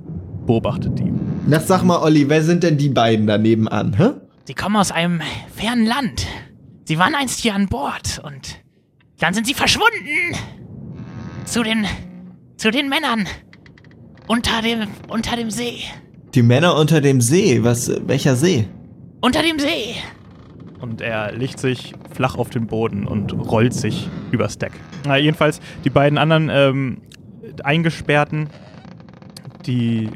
[0.49, 1.13] beobachtet die.
[1.45, 4.09] Na, sag mal, Olli, wer sind denn die beiden da nebenan, hä?
[4.45, 5.21] Sie kommen aus einem
[5.55, 6.25] fernen Land.
[6.85, 8.59] Sie waren einst hier an Bord und
[9.19, 10.35] dann sind sie verschwunden.
[11.45, 11.85] Zu den,
[12.57, 13.27] zu den Männern.
[14.25, 15.81] Unter dem, unter dem See.
[16.33, 17.63] Die Männer unter dem See.
[17.63, 18.67] Was, welcher See?
[19.21, 19.93] Unter dem See.
[20.81, 24.71] Und er legt sich flach auf den Boden und rollt sich übers Deck.
[25.05, 27.01] Na, jedenfalls, die beiden anderen ähm,
[27.63, 28.49] Eingesperrten,
[29.67, 30.09] die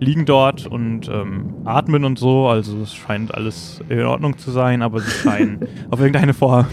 [0.00, 2.48] liegen dort und ähm, atmen und so.
[2.48, 5.60] Also es scheint alles in Ordnung zu sein, aber sie scheinen
[5.90, 6.66] auf irgendeine Form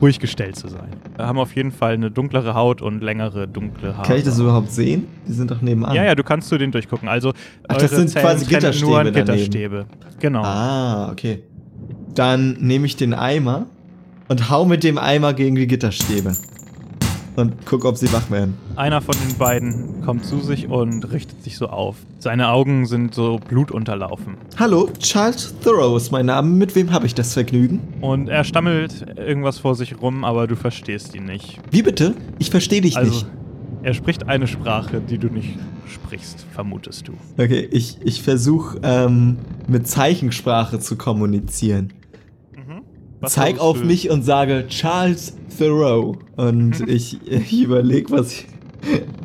[0.00, 0.88] ruhig gestellt zu sein.
[1.16, 4.06] Wir haben auf jeden Fall eine dunklere Haut und längere dunkle Haare.
[4.06, 5.06] Kann ich das überhaupt sehen?
[5.28, 5.94] Die sind doch nebenan.
[5.94, 7.08] Ja, ja, du kannst zu denen durchgucken.
[7.08, 7.32] Also
[7.68, 9.26] Ach, das sind Zellen quasi Gitterstäbe nur daneben.
[9.26, 9.86] Gitterstäbe.
[10.18, 10.42] Genau.
[10.42, 11.44] Ah, okay.
[12.14, 13.66] Dann nehme ich den Eimer
[14.28, 16.34] und hau mit dem Eimer gegen die Gitterstäbe.
[17.34, 18.58] Und guck, ob sie wach werden.
[18.76, 21.96] Einer von den beiden kommt zu sich und richtet sich so auf.
[22.18, 24.34] Seine Augen sind so blutunterlaufen.
[24.58, 26.48] Hallo, Charles Thoreau ist mein Name.
[26.50, 27.80] Mit wem habe ich das Vergnügen?
[28.02, 31.58] Und er stammelt irgendwas vor sich rum, aber du verstehst ihn nicht.
[31.70, 32.14] Wie bitte?
[32.38, 33.26] Ich verstehe dich Also, nicht.
[33.82, 37.12] er spricht eine Sprache, die du nicht sprichst, vermutest du.
[37.38, 41.92] Okay, ich, ich versuche ähm, mit Zeichensprache zu kommunizieren.
[43.26, 43.84] Zeig auf du?
[43.86, 46.16] mich und sage Charles Thoreau.
[46.36, 48.46] Und ich, ich überlege, was ich.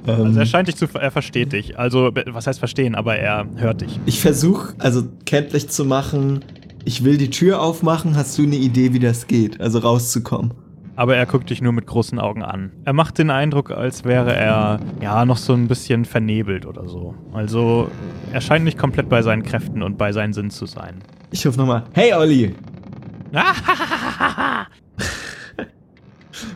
[0.08, 1.80] Ähm, Also er scheint dich zu, er versteht dich.
[1.80, 4.00] Also, was heißt verstehen, aber er hört dich.
[4.06, 6.46] ich versuche, also kenntlich zu machen,
[6.86, 8.16] ich will die Tür aufmachen.
[8.16, 9.60] Hast du eine Idee, wie das geht?
[9.60, 10.54] Also rauszukommen.
[10.96, 12.72] Aber er guckt dich nur mit großen Augen an.
[12.86, 17.14] Er macht den Eindruck, als wäre er ja noch so ein bisschen vernebelt oder so.
[17.34, 17.90] Also
[18.34, 20.96] er scheint nicht komplett bei seinen Kräften und bei seinen Sinn zu sein.
[21.30, 22.56] Ich rufe nochmal, hey Olli!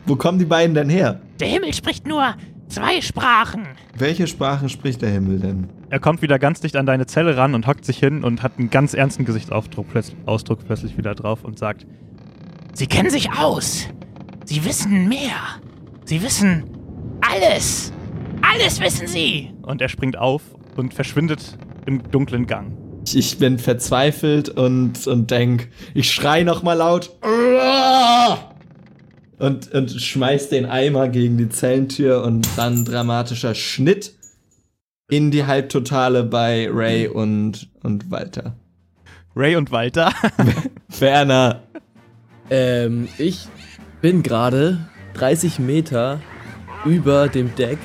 [0.06, 1.22] Wo kommen die beiden denn her?
[1.40, 2.36] Der Himmel spricht nur
[2.68, 3.68] zwei Sprachen.
[3.98, 5.70] Welche Sprachen spricht der Himmel denn?
[5.90, 8.54] Er kommt wieder ganz dicht an deine Zelle ran und hockt sich hin und hat
[8.58, 11.86] einen ganz ernsten Gesichtsausdruck plötzlich, Ausdruck plötzlich wieder drauf und sagt:
[12.74, 13.88] Sie kennen sich aus.
[14.46, 15.36] Sie wissen mehr.
[16.06, 16.64] Sie wissen
[17.22, 17.92] alles.
[18.42, 19.54] Alles wissen Sie.
[19.62, 20.42] Und er springt auf
[20.76, 22.78] und verschwindet im dunklen Gang.
[23.06, 27.12] Ich, ich bin verzweifelt und, und denk, ich schrei noch mal laut.
[29.40, 34.14] Und, und schmeiß den Eimer gegen die Zellentür und dann dramatischer Schnitt
[35.10, 38.56] in die Halbtotale bei Ray und, und Walter.
[39.36, 40.14] Ray und Walter.
[41.00, 41.64] Werner.
[42.50, 43.48] Ähm, ich
[44.02, 44.78] bin gerade
[45.16, 46.22] 30 Meter
[46.86, 47.78] über dem Deck,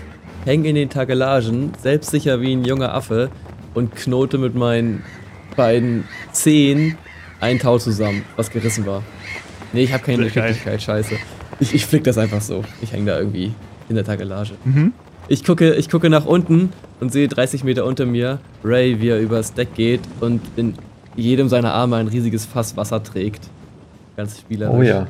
[0.45, 3.31] häng in den Tagelagen, selbstsicher wie ein junger Affe
[3.77, 5.05] und knote mit meinen
[5.55, 6.97] beiden Zehen
[7.41, 9.03] ein Tau zusammen, was gerissen war.
[9.73, 10.25] Nee, ich habe keine.
[10.25, 11.17] Geschicklichkeit, scheiße.
[11.61, 12.65] Ich, ich flick das einfach so.
[12.81, 13.53] Ich häng da irgendwie
[13.89, 14.53] in der Tagelage.
[14.65, 14.95] Mhm.
[15.29, 19.21] Ich gucke, ich gucke nach unten und sehe 30 Meter unter mir Ray, wie er
[19.21, 20.75] übers Deck geht und in
[21.15, 23.51] jedem seiner Arme ein riesiges Fass Wasser trägt.
[24.17, 24.75] Ganz spielerisch.
[24.75, 25.07] Oh ja.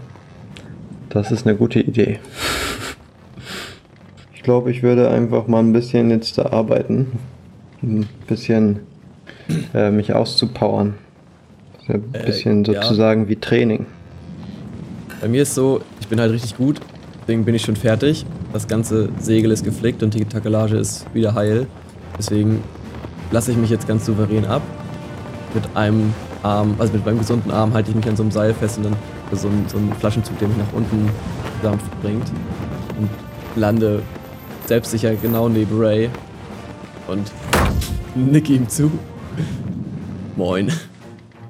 [1.11, 2.19] Das ist eine gute Idee.
[4.35, 7.13] Ich glaube, ich würde einfach mal ein bisschen jetzt da arbeiten.
[7.83, 8.81] Ein bisschen
[9.75, 10.95] äh, mich auszupowern.
[11.75, 12.83] Das ist ja ein Äh, bisschen ja.
[12.83, 13.87] sozusagen wie Training.
[15.21, 16.81] Bei mir ist so, ich bin halt richtig gut,
[17.23, 18.27] deswegen bin ich schon fertig.
[18.53, 21.67] Das ganze Segel ist geflickt und die Takelage ist wieder heil.
[22.19, 22.63] Deswegen
[23.31, 24.63] lasse ich mich jetzt ganz souverän ab.
[25.55, 26.13] Mit einem
[26.43, 28.85] Arm, also mit meinem gesunden Arm halte ich mich an so einem Seil fest und
[28.85, 28.97] dann
[29.33, 31.09] so ein, so ein Flaschenzug, der mich nach unten
[31.63, 32.27] sanft bringt.
[32.99, 33.09] Und
[33.57, 34.03] lande
[34.67, 36.09] selbstsicher genau neben Ray
[37.09, 37.31] und
[38.15, 38.91] nick ihm zu.
[40.37, 40.71] Moin.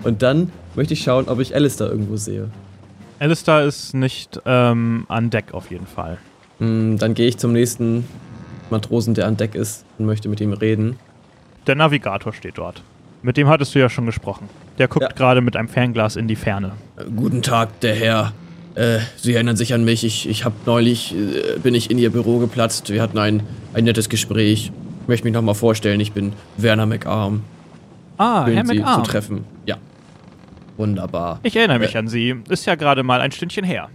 [0.05, 2.51] Und dann möchte ich schauen, ob ich Alistair irgendwo sehe.
[3.19, 6.19] Alistair ist nicht ähm, an Deck auf jeden Fall.
[6.59, 8.05] Mm, Dann gehe ich zum nächsten
[8.71, 10.99] Matrosen, der an Deck ist und möchte mit ihm reden.
[11.67, 12.83] Der Navigator steht dort.
[13.23, 14.49] Mit dem hattest du ja schon gesprochen.
[14.79, 15.13] Der guckt Ja.
[15.13, 16.73] gerade mit einem Fernglas in die Ferne.
[16.97, 18.33] Äh, Guten Tag, der Herr.
[18.75, 20.05] Äh, Sie erinnern sich an mich.
[20.05, 22.91] Ich, ich habe neulich, äh, bin ich in Ihr Büro geplatzt.
[22.91, 24.71] Wir hatten ein, ein nettes Gespräch.
[25.07, 26.01] Ich möchte mich nochmal vorstellen.
[26.01, 27.43] Ich bin Werner McArm.
[28.19, 29.05] Ah, Schön, Herr Sie McArm.
[29.05, 29.45] zu treffen.
[29.65, 29.77] Ja.
[30.77, 31.39] Wunderbar.
[31.45, 31.99] Ich erinnere mich Äh.
[31.99, 32.35] an Sie.
[32.49, 33.89] Ist ja gerade mal ein Stündchen her.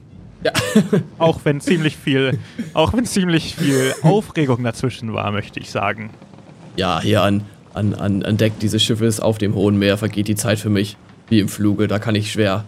[0.46, 0.54] Ja.
[1.20, 2.40] auch wenn ziemlich viel,
[2.74, 6.12] auch wenn ziemlich viel Aufregung dazwischen war, möchte ich sagen.
[6.78, 7.44] Ja, hier an,
[7.74, 10.96] an, an, an Deck dieses Schiffes auf dem hohen Meer vergeht die Zeit für mich
[11.28, 11.90] wie im Fluge.
[11.90, 12.64] Da kann ich schwer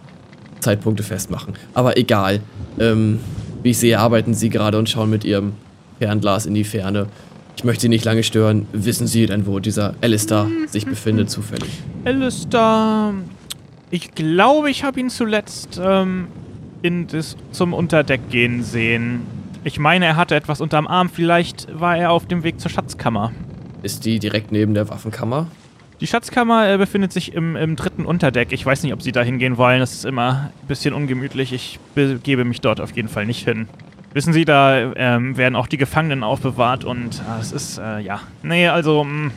[0.60, 1.54] Zeitpunkte festmachen.
[1.72, 2.40] Aber egal.
[2.78, 3.20] Ähm,
[3.62, 5.54] wie ich sehe, arbeiten Sie gerade und schauen mit Ihrem
[5.98, 7.06] Fernglas in die Ferne.
[7.56, 8.66] Ich möchte Sie nicht lange stören.
[8.72, 11.70] Wissen Sie denn, wo dieser Alistair sich befindet, zufällig?
[12.04, 13.14] Alistair,
[13.90, 16.28] ich glaube, ich habe ihn zuletzt ähm,
[16.82, 19.22] in das, zum Unterdeck gehen sehen.
[19.62, 21.08] Ich meine, er hatte etwas unterm Arm.
[21.08, 23.32] Vielleicht war er auf dem Weg zur Schatzkammer.
[23.82, 25.46] Ist die direkt neben der Waffenkammer?
[26.00, 28.52] Die Schatzkammer äh, befindet sich im, im dritten Unterdeck.
[28.52, 29.80] Ich weiß nicht, ob Sie da hingehen wollen.
[29.80, 31.52] Das ist immer ein bisschen ungemütlich.
[31.52, 33.68] Ich begebe mich dort auf jeden Fall nicht hin.
[34.14, 38.20] Wissen Sie, da ähm, werden auch die Gefangenen aufbewahrt und äh, es ist, äh, ja.
[38.44, 39.32] Nee, also, mh,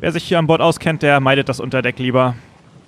[0.00, 2.34] wer sich hier an Bord auskennt, der meidet das Unterdeck lieber.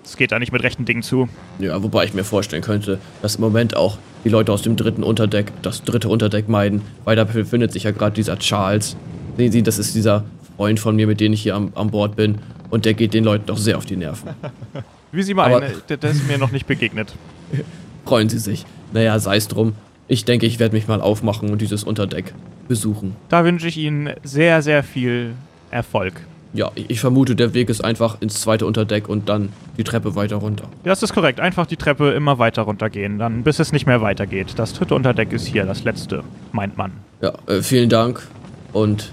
[0.04, 1.28] Es geht da nicht mit rechten Dingen zu.
[1.58, 5.02] Ja, wobei ich mir vorstellen könnte, dass im Moment auch die Leute aus dem dritten
[5.02, 8.96] Unterdeck das dritte Unterdeck meiden, weil da befindet sich ja gerade dieser Charles.
[9.36, 10.22] Sehen Sie, das ist dieser
[10.56, 12.38] Freund von mir, mit dem ich hier am, an Bord bin.
[12.70, 14.30] Und der geht den Leuten doch sehr auf die Nerven.
[15.10, 17.12] Wie Sie meinen, Aber- äh, der, der ist mir noch nicht begegnet.
[18.04, 18.64] Freuen Sie sich.
[18.92, 19.72] Naja, sei es drum.
[20.08, 22.32] Ich denke, ich werde mich mal aufmachen und dieses Unterdeck
[22.68, 23.16] besuchen.
[23.28, 25.34] Da wünsche ich Ihnen sehr, sehr viel
[25.70, 26.20] Erfolg.
[26.52, 30.36] Ja, ich vermute, der Weg ist einfach ins zweite Unterdeck und dann die Treppe weiter
[30.36, 30.64] runter.
[30.84, 31.38] Ja, Das ist korrekt.
[31.40, 34.54] Einfach die Treppe immer weiter runtergehen, dann bis es nicht mehr weitergeht.
[34.56, 36.92] Das dritte Unterdeck ist hier, das letzte, meint man.
[37.20, 38.26] Ja, äh, vielen Dank
[38.72, 39.10] und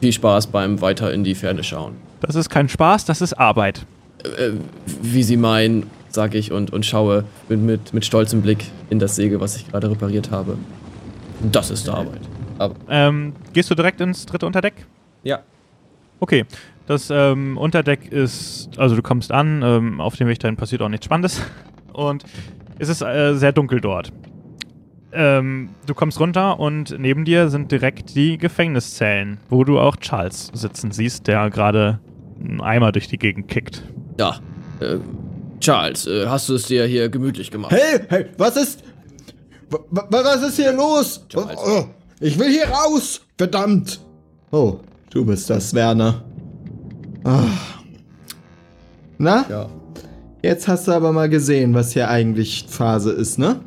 [0.00, 1.94] viel Spaß beim weiter in die Ferne schauen.
[2.20, 3.84] Das ist kein Spaß, das ist Arbeit.
[4.24, 4.52] äh,
[5.02, 9.14] wie sie meinen, sage ich und, und schaue mit, mit, mit stolzem Blick in das
[9.14, 10.58] Segel, was ich gerade repariert habe.
[11.52, 12.22] Das ist Arbeit.
[12.88, 14.74] Ähm, gehst du direkt ins dritte Unterdeck?
[15.22, 15.40] ja.
[16.18, 16.44] Okay.
[16.86, 20.88] Das ähm, Unterdeck ist, also du kommst an, ähm, auf dem Weg dahin passiert auch
[20.88, 21.42] nichts Spannendes.
[21.92, 22.24] Und
[22.78, 24.12] es ist äh, sehr dunkel dort.
[25.12, 30.50] Ähm, du kommst runter und neben dir sind direkt die Gefängniszellen, wo du auch Charles
[30.52, 32.00] sitzen siehst, der gerade
[32.38, 33.82] einen Eimer durch die Gegend kickt.
[34.20, 34.36] Ja.
[34.80, 34.98] Äh,
[35.66, 37.72] Charles, äh, hast du es dir hier gemütlich gemacht?
[37.72, 38.84] Hey, hey, was ist.
[39.68, 41.24] wa- wa- Was ist hier los?
[41.28, 41.56] Charles.
[41.58, 41.86] Oh,
[42.20, 43.20] ich will hier raus!
[43.36, 43.98] Verdammt!
[44.52, 44.76] Oh,
[45.10, 46.22] du bist das, Werner.
[47.24, 47.46] Ah.
[49.18, 49.44] Na?
[49.48, 49.66] Ja.
[50.40, 53.58] Jetzt hast du aber mal gesehen, was hier eigentlich Phase ist, ne?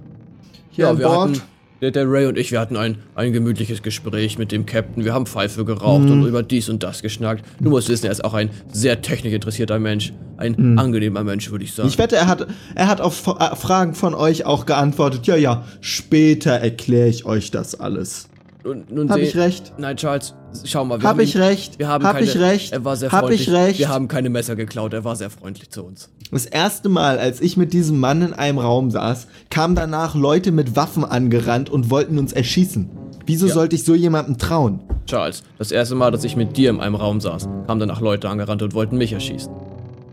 [0.70, 1.30] Hier Ja, an Bord.
[1.32, 1.41] hatten,
[1.82, 5.05] Der, der Ray und ich, wir hatten ein, ein gemütliches Gespräch mit dem Captain.
[5.05, 6.11] Wir haben Pfeife geraucht Mhm.
[6.11, 7.45] und über dies und das geschnackt.
[7.61, 10.11] Du musst wissen, er ist auch ein sehr technikinteressierter Mensch.
[10.36, 11.88] Ein angenehmer Mensch, würde ich sagen.
[11.88, 11.93] Mhm.
[11.93, 15.25] Ich wette, er hat, er hat auf äh, Fragen von euch auch geantwortet.
[15.27, 18.27] Ja, ja, später erkläre ich euch das alles.
[18.65, 19.73] Hab seh- ich recht?
[19.77, 20.34] Nein, Charles,
[20.65, 20.99] schau mal.
[20.99, 21.80] Wir Hab haben ich ihn- recht?
[21.80, 22.73] Wir haben Hab keine, ich recht?
[22.73, 23.47] Er war sehr Hab freundlich.
[23.47, 23.80] ich recht?
[23.80, 24.93] Wir haben keine Messer geklaut.
[24.93, 26.09] Er war sehr freundlich zu uns.
[26.32, 30.51] Das erste Mal, als ich mit diesem Mann in einem Raum saß, kamen danach Leute
[30.51, 32.89] mit Waffen angerannt und wollten uns erschießen.
[33.25, 33.53] Wieso Ja.
[33.53, 34.80] sollte ich so jemandem trauen?
[35.07, 38.30] Charles, das erste Mal, dass ich mit dir in einem Raum saß, kamen danach Leute
[38.30, 39.51] angerannt und wollten mich erschießen.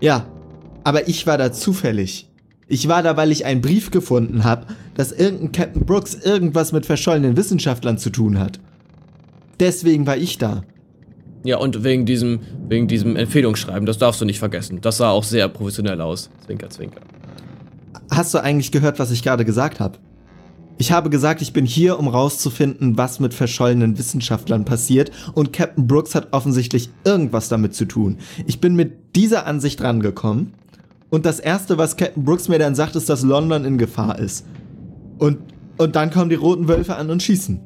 [0.01, 0.25] Ja,
[0.85, 2.29] aber ich war da zufällig.
[2.69, 6.87] Ich war da, weil ich einen Brief gefunden habe, dass irgendein Captain Brooks irgendwas mit
[6.87, 8.59] verschollenen Wissenschaftlern zu tun hat.
[9.61, 10.63] Deswegen war ich da.
[11.45, 14.81] Ja, und wegen diesem, wegen diesem Empfehlungsschreiben, das darfst du nicht vergessen.
[14.81, 16.31] Das sah auch sehr professionell aus.
[16.45, 17.01] Zwinker, zwinker.
[18.11, 19.99] Hast du eigentlich gehört, was ich gerade gesagt habe?
[20.79, 25.87] Ich habe gesagt, ich bin hier, um rauszufinden, was mit verschollenen Wissenschaftlern passiert und Captain
[25.87, 28.19] Brooks hat offensichtlich irgendwas damit zu tun.
[28.47, 30.53] Ich bin mit dieser Ansicht rangekommen
[31.09, 34.45] und das erste, was Captain Brooks mir dann sagt, ist, dass London in Gefahr ist.
[35.19, 35.39] Und,
[35.79, 37.61] und dann kommen die roten Wölfe an und schießen.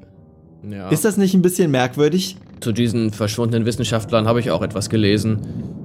[0.71, 0.89] Ja.
[0.91, 2.37] Ist das nicht ein bisschen merkwürdig?
[2.61, 5.41] Zu diesen verschwundenen Wissenschaftlern habe ich auch etwas gelesen.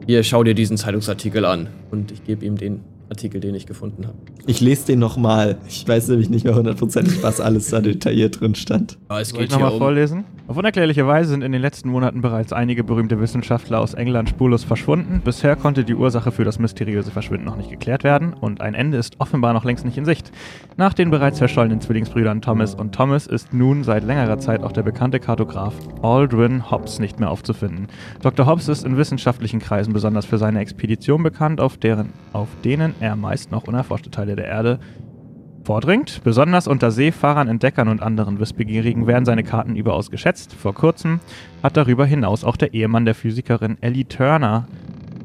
[0.06, 1.70] Hier, schau dir diesen Zeitungsartikel an.
[1.90, 4.18] Und ich gebe ihm den Artikel, den ich gefunden habe.
[4.48, 5.58] Ich lese den nochmal.
[5.68, 8.98] Ich weiß nämlich nicht mehr hundertprozentig, was alles da detailliert drin stand.
[9.10, 9.80] Ja, es Soll ich geht hier nochmal um...
[9.80, 10.26] vorlesen?
[10.48, 14.64] Auf unerklärliche Weise sind in den letzten Monaten bereits einige berühmte Wissenschaftler aus England spurlos
[14.64, 15.22] verschwunden.
[15.24, 19.00] Bisher konnte die Ursache für das mysteriöse Verschwinden noch nicht geklärt werden und ein Ende
[19.00, 20.32] ist offenbar noch längst nicht in Sicht.
[20.78, 24.84] Nach den bereits verschollenen Zwillingsbrüdern Thomas und Thomas ist nun seit längerer Zeit auch der
[24.84, 27.88] bekannte Kartograf Aldrin Hobbs nicht mehr aufzufinden.
[28.22, 28.46] Dr.
[28.46, 33.16] Hobbs ist in wissenschaftlichen Kreisen besonders für seine Expedition bekannt, auf, deren, auf denen er
[33.16, 34.80] meist noch unerforschte Teile der Erde
[35.64, 36.22] vordringt.
[36.24, 40.54] Besonders unter Seefahrern, Entdeckern und anderen Wissbegierigen werden seine Karten überaus geschätzt.
[40.54, 41.20] Vor kurzem
[41.64, 44.68] hat darüber hinaus auch der Ehemann der Physikerin Ellie Turner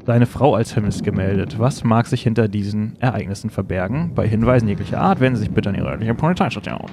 [0.05, 1.59] seine Frau als vermisst gemeldet.
[1.59, 4.13] Was mag sich hinter diesen Ereignissen verbergen?
[4.15, 6.89] Bei Hinweisen jeglicher Art wenden Sie sich bitte an Ihre örtliche Polizeistation.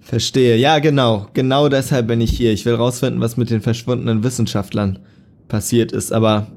[0.00, 0.56] Verstehe.
[0.56, 1.28] Ja, genau.
[1.32, 2.52] Genau deshalb bin ich hier.
[2.52, 4.98] Ich will rausfinden, was mit den verschwundenen Wissenschaftlern
[5.48, 6.12] passiert ist.
[6.12, 6.48] Aber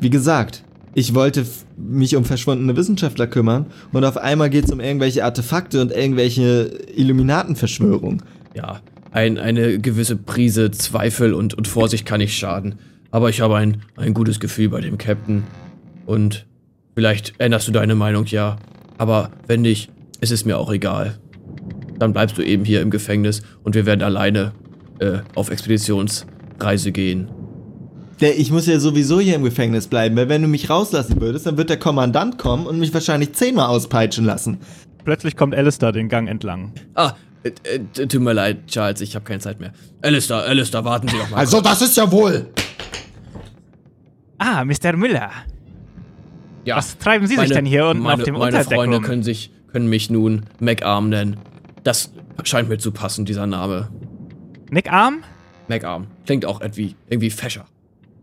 [0.00, 0.64] wie gesagt,
[0.94, 5.80] ich wollte mich um verschwundene Wissenschaftler kümmern und auf einmal geht es um irgendwelche Artefakte
[5.80, 8.22] und irgendwelche Illuminatenverschwörungen.
[8.54, 8.80] Ja,
[9.12, 12.76] ein, eine gewisse Prise Zweifel und, und Vorsicht kann nicht schaden.
[13.10, 15.44] Aber ich habe ein, ein gutes Gefühl bei dem Captain.
[16.06, 16.46] Und
[16.94, 18.56] vielleicht änderst du deine Meinung, ja.
[18.98, 21.18] Aber wenn nicht, ist es mir auch egal.
[21.98, 24.52] Dann bleibst du eben hier im Gefängnis und wir werden alleine
[25.00, 27.28] äh, auf Expeditionsreise gehen.
[28.20, 31.46] Der, ich muss ja sowieso hier im Gefängnis bleiben, weil wenn du mich rauslassen würdest,
[31.46, 34.58] dann wird der Kommandant kommen und mich wahrscheinlich zehnmal auspeitschen lassen.
[35.04, 36.72] Plötzlich kommt Alistair den Gang entlang.
[36.94, 39.72] Ah, äh, äh, tut mir leid, Charles, ich habe keine Zeit mehr.
[40.02, 41.38] Alistair, Alistair, warten Sie doch mal.
[41.38, 42.50] Also, das ist ja wohl.
[44.36, 44.94] Ah, Mr.
[44.96, 45.30] Müller.
[46.64, 49.04] ja, Was treiben Sie sich denn hier unten meine, auf dem Meine Unterdeck Freunde rum?
[49.04, 51.38] können, sich, können mich nun MacArm nennen.
[51.84, 52.12] Das
[52.44, 53.88] scheint mir zu passen, dieser Name.
[54.70, 55.22] Nick Arm?
[55.68, 56.06] MacArm.
[56.26, 57.64] Klingt auch irgendwie, irgendwie fescher.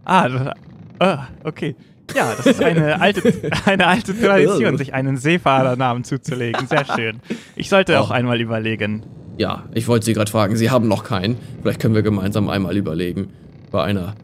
[0.10, 0.54] Ah, das,
[1.00, 1.76] ah, okay.
[2.16, 3.34] Ja, das ist eine alte,
[3.66, 6.66] eine alte Tradition, sich einen Seefahrernamen zuzulegen.
[6.68, 7.20] Sehr schön.
[7.58, 8.14] Ich sollte auch Oh.
[8.14, 9.04] einmal überlegen.
[9.38, 11.38] Ja, ich wollte Sie gerade fragen, Sie haben noch keinen.
[11.62, 13.28] Vielleicht können wir gemeinsam einmal überlegen.
[13.70, 14.16] Bei einer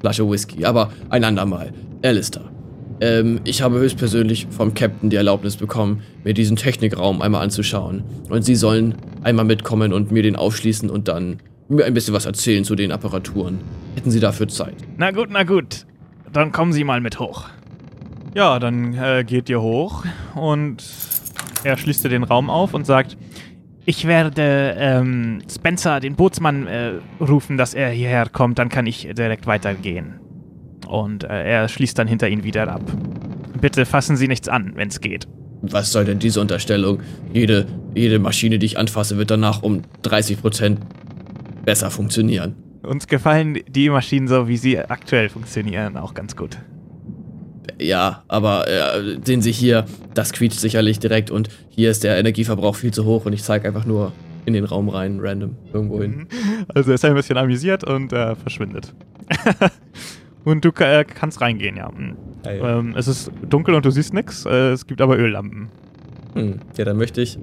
[0.00, 0.64] Flasche Whisky.
[0.64, 1.72] Aber ein andermal.
[2.02, 2.44] Alistair.
[3.02, 8.02] Ähm, ich habe höchstpersönlich vom Captain die Erlaubnis bekommen, mir diesen Technikraum einmal anzuschauen.
[8.30, 11.36] Und Sie sollen einmal mitkommen und mir den aufschließen und dann
[11.68, 13.58] mir ein bisschen was erzählen zu den Apparaturen.
[13.96, 14.76] Hätten Sie dafür Zeit?
[14.96, 15.86] Na gut, na gut.
[16.32, 17.46] Dann kommen Sie mal mit hoch.
[18.34, 20.84] Ja, dann äh, geht ihr hoch und
[21.64, 23.16] er schließt den Raum auf und sagt,
[23.86, 28.58] Ich werde ähm, Spencer, den Bootsmann, äh, rufen, dass er hierher kommt.
[28.58, 30.20] Dann kann ich direkt weitergehen.
[30.86, 32.82] Und äh, er schließt dann hinter ihn wieder ab.
[33.60, 35.26] Bitte fassen Sie nichts an, wenn es geht.
[35.62, 37.00] Was soll denn diese Unterstellung?
[37.32, 40.76] Jede, jede Maschine, die ich anfasse, wird danach um 30%
[41.64, 42.54] besser funktionieren.
[42.86, 46.58] Uns gefallen die Maschinen so, wie sie aktuell funktionieren, auch ganz gut.
[47.78, 49.84] Ja, aber äh, sehen Sie hier,
[50.14, 53.68] das quietscht sicherlich direkt und hier ist der Energieverbrauch viel zu hoch und ich zeige
[53.68, 54.12] einfach nur
[54.46, 56.28] in den Raum rein, random, irgendwo hin.
[56.74, 58.94] also er ist ein bisschen amüsiert und äh, verschwindet.
[60.44, 61.90] und du äh, kannst reingehen, ja.
[61.90, 62.16] Mhm.
[62.44, 65.68] Ähm, es ist dunkel und du siehst nichts, äh, es gibt aber Öllampen.
[66.34, 67.38] Hm, ja, dann möchte ich.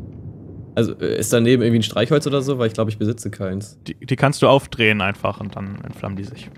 [0.76, 3.78] Also äh, ist daneben irgendwie ein Streichholz oder so, weil ich glaube, ich besitze keins.
[3.88, 6.50] Die, die kannst du aufdrehen einfach und dann entflammen die sich.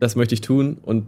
[0.00, 1.06] Das möchte ich tun und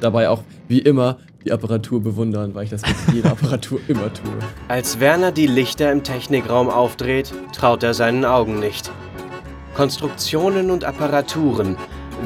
[0.00, 4.32] dabei auch, wie immer, die Apparatur bewundern, weil ich das mit jeder Apparatur immer tue.
[4.68, 8.90] Als Werner die Lichter im Technikraum aufdreht, traut er seinen Augen nicht.
[9.74, 11.76] Konstruktionen und Apparaturen,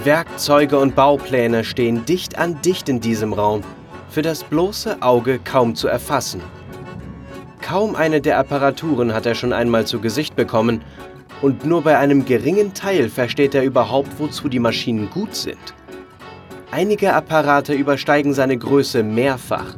[0.05, 3.62] Werkzeuge und Baupläne stehen dicht an dicht in diesem Raum,
[4.09, 6.41] für das bloße Auge kaum zu erfassen.
[7.73, 10.83] Kaum eine der Apparaturen hat er schon einmal zu Gesicht bekommen,
[11.41, 15.57] und nur bei einem geringen Teil versteht er überhaupt, wozu die Maschinen gut sind.
[16.70, 19.75] Einige Apparate übersteigen seine Größe mehrfach.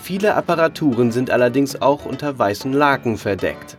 [0.00, 3.76] Viele Apparaturen sind allerdings auch unter weißen Laken verdeckt.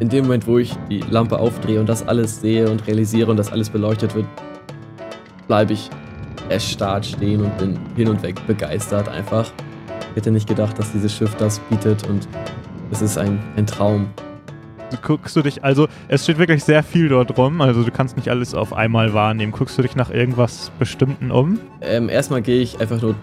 [0.00, 3.36] In dem Moment, wo ich die Lampe aufdrehe und das alles sehe und realisiere und
[3.36, 4.26] das alles beleuchtet wird,
[5.46, 5.90] bleibe ich
[6.48, 9.52] erstarrt stehen und bin hin und weg begeistert einfach.
[10.10, 12.26] Ich hätte nicht gedacht, dass dieses Schiff das bietet und
[12.94, 14.06] es ist ein, ein Traum.
[14.90, 18.16] Du guckst du dich, also es steht wirklich sehr viel dort rum, also du kannst
[18.16, 19.50] nicht alles auf einmal wahrnehmen.
[19.50, 21.58] Guckst du dich nach irgendwas Bestimmten um?
[21.80, 23.16] Ähm, erstmal gehe ich einfach nur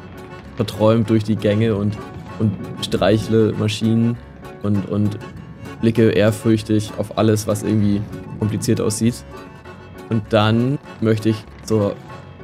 [0.58, 1.98] verträumt durch die Gänge und,
[2.40, 2.52] und
[2.84, 4.18] streichle Maschinen
[4.64, 5.18] und, und
[5.80, 8.02] blicke ehrfürchtig auf alles, was irgendwie
[8.40, 9.24] kompliziert aussieht.
[10.10, 11.96] Und dann möchte ich zur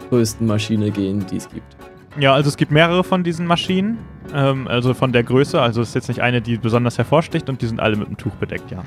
[0.09, 1.76] größten Maschine gehen, die es gibt.
[2.19, 3.99] Ja, also es gibt mehrere von diesen Maschinen,
[4.33, 7.61] ähm, also von der Größe, also es ist jetzt nicht eine, die besonders hervorsticht und
[7.61, 8.83] die sind alle mit einem Tuch bedeckt, ja.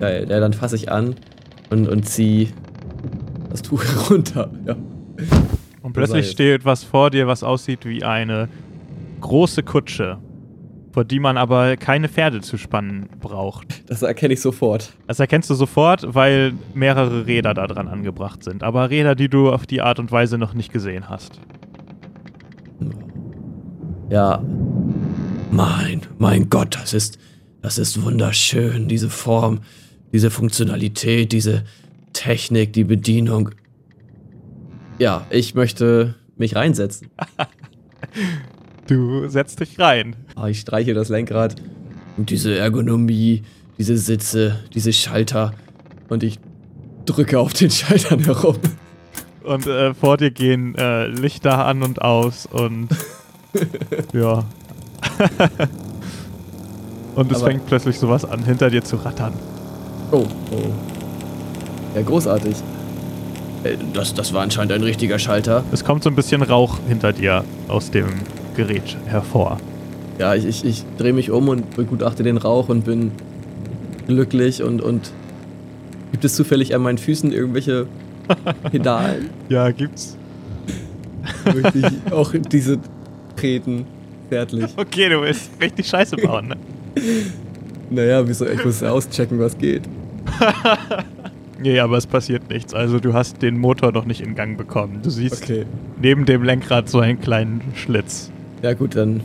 [0.00, 1.16] Geil, ja, dann fasse ich an
[1.70, 2.48] und, und ziehe
[3.50, 4.50] das Tuch herunter.
[4.66, 4.76] Ja.
[5.82, 8.48] Und plötzlich steht was vor dir, was aussieht wie eine
[9.20, 10.18] große Kutsche,
[10.92, 13.88] vor die man aber keine Pferde zu spannen braucht.
[13.90, 14.92] Das erkenne ich sofort.
[15.06, 18.62] Das erkennst du sofort, weil mehrere Räder da dran angebracht sind.
[18.62, 21.40] Aber Räder, die du auf die Art und Weise noch nicht gesehen hast.
[24.10, 24.42] Ja.
[25.50, 27.18] Mein, mein Gott, das ist,
[27.62, 29.60] das ist wunderschön, diese Form,
[30.12, 31.64] diese Funktionalität, diese
[32.12, 33.50] Technik, die Bedienung.
[34.98, 37.08] Ja, ich möchte mich reinsetzen.
[38.86, 40.16] Du setzt dich rein.
[40.34, 41.56] Ah, Ich streiche das Lenkrad
[42.16, 43.42] und diese Ergonomie,
[43.76, 45.52] diese Sitze, diese Schalter
[46.08, 46.38] und ich
[47.04, 48.56] drücke auf den Schaltern herum.
[49.44, 52.88] Und äh, vor dir gehen äh, Lichter an und aus und
[54.12, 54.44] ja.
[57.14, 59.32] und es Aber- fängt plötzlich sowas an, hinter dir zu rattern.
[60.10, 60.56] Oh, oh.
[61.94, 62.56] Ja, großartig.
[63.64, 65.64] Äh, Das, das war anscheinend ein richtiger Schalter.
[65.72, 68.06] Es kommt so ein bisschen Rauch hinter dir aus dem
[68.56, 69.58] Gerät hervor.
[70.18, 73.12] Ja, ich, ich, ich drehe mich um und begutachte den Rauch und bin
[74.06, 75.12] glücklich und, und
[76.12, 77.86] gibt es zufällig an meinen Füßen irgendwelche
[78.70, 79.30] Pedalen?
[79.48, 80.16] Ja, gibt's.
[81.44, 82.78] Möchte ich auch diese
[83.40, 83.86] treten,
[84.30, 84.66] zärtlich.
[84.76, 86.56] Okay, du willst richtig Scheiße bauen, ne?
[87.90, 88.46] Naja, wieso?
[88.46, 89.82] Ich muss auschecken, was geht.
[91.60, 92.72] Nee, aber es passiert nichts.
[92.72, 95.00] Also du hast den Motor noch nicht in Gang bekommen.
[95.02, 95.66] Du siehst Okay.
[96.00, 98.30] neben dem Lenkrad so einen kleinen Schlitz.
[98.62, 99.22] Ja gut, dann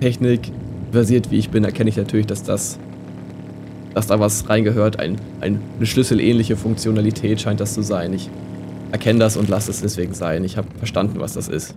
[0.00, 0.50] Technik
[0.90, 2.80] versiert wie ich bin, erkenne ich natürlich, dass das
[3.94, 4.98] dass da was reingehört.
[4.98, 8.12] Ein, ein, eine schlüsselähnliche Funktionalität scheint das zu sein.
[8.12, 8.28] Ich
[8.90, 10.42] erkenne das und lasse es deswegen sein.
[10.42, 11.76] Ich habe verstanden, was das ist.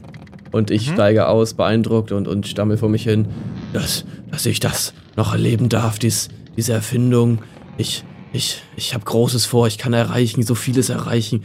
[0.51, 0.93] Und ich Mhm.
[0.93, 3.27] steige aus, beeindruckt und, und stammel vor mich hin,
[3.73, 7.39] dass, dass ich das noch erleben darf, dies, diese Erfindung.
[7.77, 11.43] Ich, ich, ich habe Großes vor, ich kann erreichen, so vieles erreichen.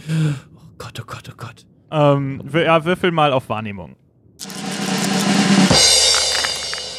[0.56, 1.66] Oh Gott, oh Gott, oh Gott.
[1.92, 3.96] Ähm, wir- ja, würfel mal auf Wahrnehmung.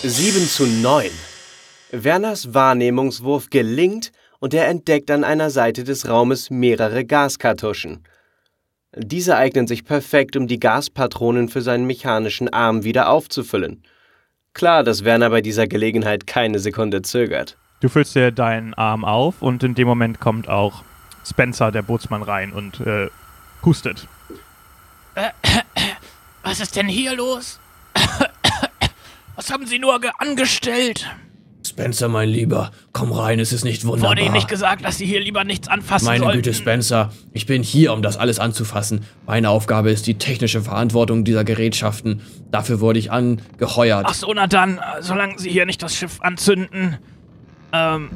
[0.04, 1.10] 7 zu 9.
[1.92, 8.04] Werners Wahrnehmungswurf gelingt und er entdeckt an einer Seite des Raumes mehrere Gaskartuschen.
[8.96, 13.84] Diese eignen sich perfekt, um die Gaspatronen für seinen mechanischen Arm wieder aufzufüllen.
[14.54, 17.58] Klar, dass Werner bei dieser Gelegenheit keine Sekunde zögert.
[17.82, 20.84] Du füllst dir deinen Arm auf und in dem Moment kommt auch
[21.26, 23.08] Spencer, der Bootsmann, rein und äh,
[23.64, 24.08] hustet.
[26.44, 27.60] Was ist denn hier los?
[29.36, 31.08] Was haben Sie nur ge- angestellt?
[31.68, 34.12] Spencer, mein Lieber, komm rein, es ist nicht wunderbar.
[34.12, 36.38] Wurde Ihnen nicht gesagt, dass Sie hier lieber nichts anfassen Meine sollten?
[36.38, 39.06] Güte, Spencer, ich bin hier, um das alles anzufassen.
[39.26, 42.22] Meine Aufgabe ist die technische Verantwortung dieser Gerätschaften.
[42.52, 44.06] Dafür wurde ich angeheuert.
[44.08, 46.98] Ach so, na dann, äh, solange Sie hier nicht das Schiff anzünden.
[47.74, 48.10] Ähm,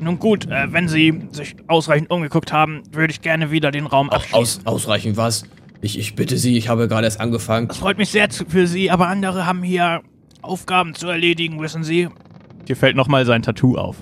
[0.00, 4.10] nun gut, äh, wenn Sie sich ausreichend umgeguckt haben, würde ich gerne wieder den Raum
[4.10, 4.38] abschließen.
[4.38, 5.44] aus, ausreichend was?
[5.80, 7.68] Ich, ich bitte Sie, ich habe gerade erst angefangen.
[7.68, 10.02] Das freut mich sehr für Sie, aber andere haben hier
[10.42, 12.08] Aufgaben zu erledigen, wissen Sie.
[12.68, 13.96] Dir fällt nochmal sein Tattoo auf.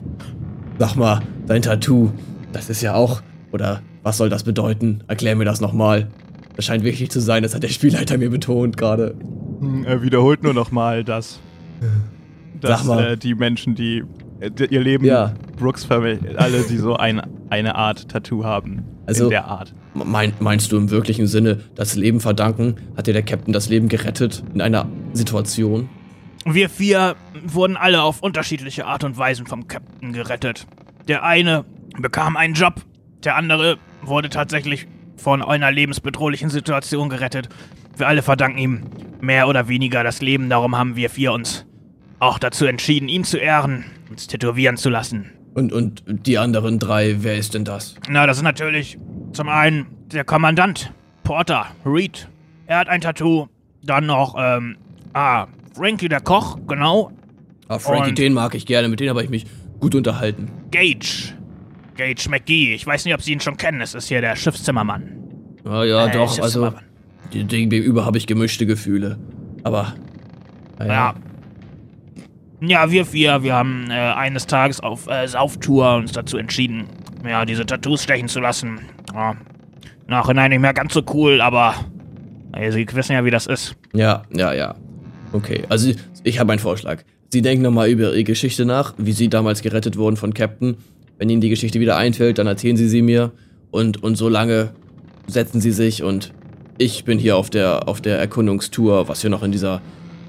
[0.78, 2.10] Sag mal, dein Tattoo,
[2.52, 3.22] das ist ja auch.
[3.52, 5.02] Oder was soll das bedeuten?
[5.08, 6.08] Erklär mir das nochmal.
[6.56, 9.14] Das scheint wichtig zu sein, das hat der Spielleiter mir betont gerade.
[9.60, 11.38] Hm, Er wiederholt nur nochmal, dass,
[12.60, 13.12] dass Sag mal.
[13.12, 14.02] Äh, die Menschen, die,
[14.40, 15.34] äh, die ihr Leben, Ja.
[15.58, 18.82] Brooks Family, alle, die so ein, eine Art Tattoo haben.
[19.06, 19.74] Also- in der Art.
[19.94, 22.74] Mein, meinst du im wirklichen Sinne das Leben verdanken?
[22.98, 24.42] Hat dir der Captain das Leben gerettet?
[24.52, 25.88] In einer Situation?
[26.48, 30.68] Wir vier wurden alle auf unterschiedliche Art und Weisen vom Captain gerettet.
[31.08, 31.64] Der eine
[31.98, 32.74] bekam einen Job,
[33.24, 34.86] der andere wurde tatsächlich
[35.16, 37.48] von einer lebensbedrohlichen Situation gerettet.
[37.96, 38.82] Wir alle verdanken ihm
[39.20, 41.66] mehr oder weniger das Leben, darum haben wir vier uns
[42.20, 45.32] auch dazu entschieden, ihn zu ehren, uns tätowieren zu lassen.
[45.54, 47.96] Und, und die anderen drei, wer ist denn das?
[48.08, 48.98] Na, das ist natürlich
[49.32, 50.92] zum einen der Kommandant,
[51.24, 52.28] Porter, Reed.
[52.66, 53.48] Er hat ein Tattoo.
[53.82, 54.76] Dann noch, ähm,
[55.12, 55.46] ah,
[55.76, 57.10] Frankie der Koch, genau.
[57.68, 59.44] Ah, Frankie, Und- den mag ich gerne, mit dem habe ich mich
[59.80, 60.50] gut unterhalten.
[60.70, 61.34] Gage.
[61.96, 62.74] Gage McGee.
[62.74, 63.80] Ich weiß nicht, ob Sie ihn schon kennen.
[63.80, 65.12] Es ist hier der Schiffszimmermann.
[65.64, 66.72] Ah ja, Äh, doch, also
[67.30, 69.18] gegenüber habe ich gemischte Gefühle.
[69.64, 69.94] Aber,
[70.78, 71.14] naja, Ja.
[72.60, 76.84] Ja, wir vier, wir haben äh, eines Tages auf äh, Sauftour uns dazu entschieden,
[77.28, 78.80] ja, diese Tattoos stechen zu lassen.
[79.14, 79.34] Ja.
[80.06, 81.74] Nachhinein nicht mehr ganz so cool, aber
[82.54, 83.76] äh, Sie wissen ja, wie das ist.
[83.92, 84.74] ja, ja, ja.
[85.32, 85.92] Okay, also
[86.24, 87.02] ich habe einen Vorschlag.
[87.32, 90.76] Sie denken nochmal über Ihre Geschichte nach, wie Sie damals gerettet wurden von Captain.
[91.18, 93.32] Wenn Ihnen die Geschichte wieder einfällt, dann erzählen Sie sie mir.
[93.70, 94.72] Und, und so lange
[95.26, 96.32] setzen Sie sich und
[96.78, 99.80] ich bin hier auf der, auf der Erkundungstour, was hier noch in dieser,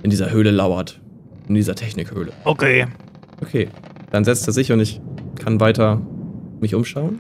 [0.04, 1.00] in dieser Höhle lauert.
[1.48, 2.32] In dieser Technikhöhle.
[2.46, 2.88] Okay.
[3.42, 3.68] Okay,
[4.12, 5.00] dann setzt er sich und ich
[5.38, 6.02] kann weiter
[6.60, 7.20] mich umschauen.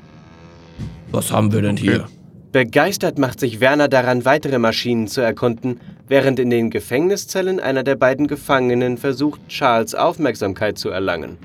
[1.12, 2.08] Was haben wir denn hier?
[2.52, 7.96] Begeistert macht sich Werner daran, weitere Maschinen zu erkunden, während in den Gefängniszellen einer der
[7.96, 11.38] beiden Gefangenen versucht, Charles Aufmerksamkeit zu erlangen.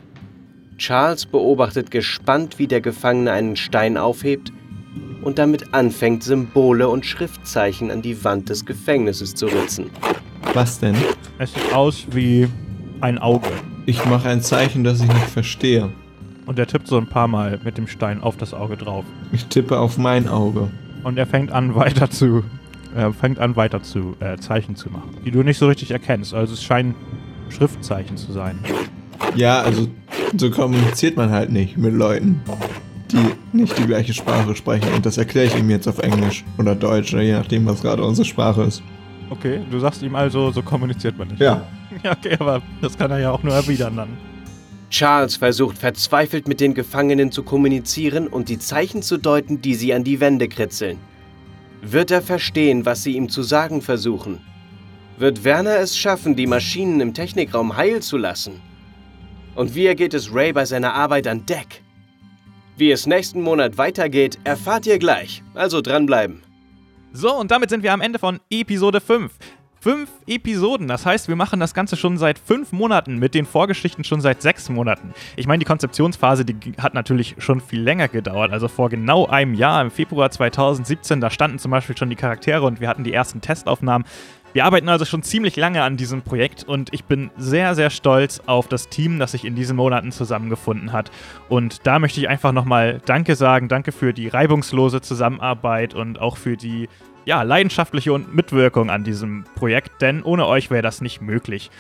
[0.79, 4.53] Charles beobachtet gespannt, wie der Gefangene einen Stein aufhebt
[5.23, 9.91] und damit anfängt, Symbole und Schriftzeichen an die Wand des Gefängnisses zu ritzen.
[10.55, 10.97] Was denn?
[11.39, 12.49] Es sieht aus wie
[13.01, 13.49] ein Auge.
[13.87, 15.91] Ich mache ein Zeichen, das ich nicht verstehe.
[16.47, 19.05] Und er tippt so ein paar Mal mit dem Stein auf das Auge drauf.
[19.33, 20.71] Ich tippe auf mein Auge.
[21.05, 22.45] Und er fängt an weiter zu.
[22.95, 26.35] Er fängt an weiter zu äh, Zeichen zu machen, die du nicht so richtig erkennst.
[26.35, 26.95] Also es scheinen
[27.49, 28.59] Schriftzeichen zu sein.
[29.35, 29.89] Ja, also
[30.37, 32.41] so kommuniziert man halt nicht mit Leuten,
[33.11, 34.93] die nicht die gleiche Sprache sprechen.
[34.95, 38.05] Und das erkläre ich ihm jetzt auf Englisch oder Deutsch oder je nachdem, was gerade
[38.05, 38.83] unsere Sprache ist.
[39.31, 41.41] Okay, du sagst ihm also, so kommuniziert man nicht.
[41.41, 41.67] Ja.
[42.03, 44.17] Ja, okay, aber das kann er ja auch nur erwidern dann.
[44.89, 49.93] Charles versucht verzweifelt mit den Gefangenen zu kommunizieren und die Zeichen zu deuten, die sie
[49.93, 50.99] an die Wände kritzeln.
[51.85, 54.41] Wird er verstehen, was sie ihm zu sagen versuchen?
[55.19, 58.63] Wird Werner es schaffen, die Maschinen im Technikraum heil zu lassen?
[59.57, 61.83] Und wie ergeht es Ray bei seiner Arbeit an Deck?
[62.77, 65.43] Wie es nächsten Monat weitergeht, erfahrt ihr gleich.
[65.55, 66.43] Also dranbleiben.
[67.13, 69.33] So, und damit sind wir am Ende von Episode 5.
[69.83, 74.05] Fünf Episoden, das heißt, wir machen das Ganze schon seit fünf Monaten, mit den Vorgeschichten
[74.05, 75.13] schon seit sechs Monaten.
[75.35, 78.53] Ich meine, die Konzeptionsphase, die hat natürlich schon viel länger gedauert.
[78.53, 82.63] Also vor genau einem Jahr, im Februar 2017, da standen zum Beispiel schon die Charaktere
[82.63, 84.07] und wir hatten die ersten Testaufnahmen.
[84.53, 88.41] Wir arbeiten also schon ziemlich lange an diesem Projekt und ich bin sehr, sehr stolz
[88.47, 91.11] auf das Team, das sich in diesen Monaten zusammengefunden hat.
[91.49, 93.67] Und da möchte ich einfach nochmal Danke sagen.
[93.67, 96.89] Danke für die reibungslose Zusammenarbeit und auch für die
[97.25, 101.71] ja, leidenschaftliche Mitwirkung an diesem Projekt, denn ohne euch wäre das nicht möglich.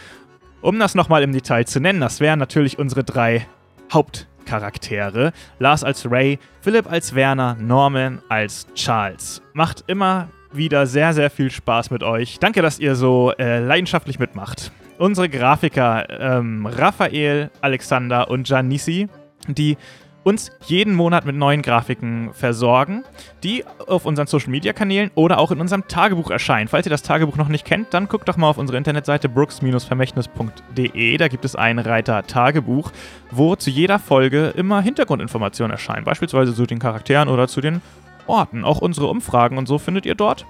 [0.60, 3.46] Um das nochmal im Detail zu nennen, das wären natürlich unsere drei
[3.92, 5.32] Hauptcharaktere.
[5.58, 9.42] Lars als Ray, Philipp als Werner, Norman als Charles.
[9.54, 12.38] Macht immer wieder sehr, sehr viel Spaß mit euch.
[12.38, 14.70] Danke, dass ihr so äh, leidenschaftlich mitmacht.
[14.98, 19.08] Unsere Grafiker ähm, Raphael, Alexander und Janissi,
[19.48, 19.76] die
[20.24, 23.04] uns jeden Monat mit neuen Grafiken versorgen,
[23.42, 26.68] die auf unseren Social Media Kanälen oder auch in unserem Tagebuch erscheinen.
[26.68, 31.16] Falls ihr das Tagebuch noch nicht kennt, dann guckt doch mal auf unsere Internetseite brooks-vermächtnis.de.
[31.16, 32.92] Da gibt es einen Reiter Tagebuch,
[33.30, 37.82] wo zu jeder Folge immer Hintergrundinformationen erscheinen, beispielsweise zu den Charakteren oder zu den
[38.26, 38.64] Orten.
[38.64, 40.46] Auch unsere Umfragen und so findet ihr dort.